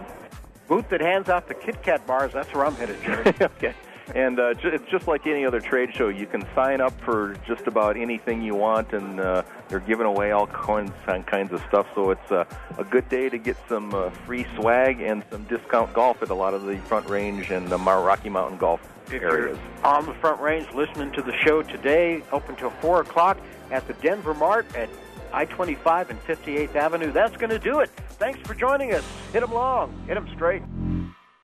[0.66, 3.26] booth that hands out the Kit Kat bars, that's where I'm headed, Jerry.
[3.40, 3.74] okay.
[4.14, 6.08] And uh, ju- it's just like any other trade show.
[6.08, 10.30] You can sign up for just about anything you want, and uh, they're giving away
[10.30, 10.92] all kinds,
[11.26, 11.86] kinds of stuff.
[11.94, 12.44] So it's uh,
[12.78, 16.34] a good day to get some uh, free swag and some discount golf at a
[16.34, 19.58] lot of the Front Range and the Rocky Mountain golf If areas.
[19.82, 23.38] you're on the Front Range listening to the show today, open till 4 o'clock
[23.72, 24.88] at the Denver Mart at
[25.32, 27.10] I 25 and 58th Avenue.
[27.10, 27.90] That's going to do it.
[28.20, 29.04] Thanks for joining us.
[29.32, 30.62] Hit 'em long, hit 'em straight.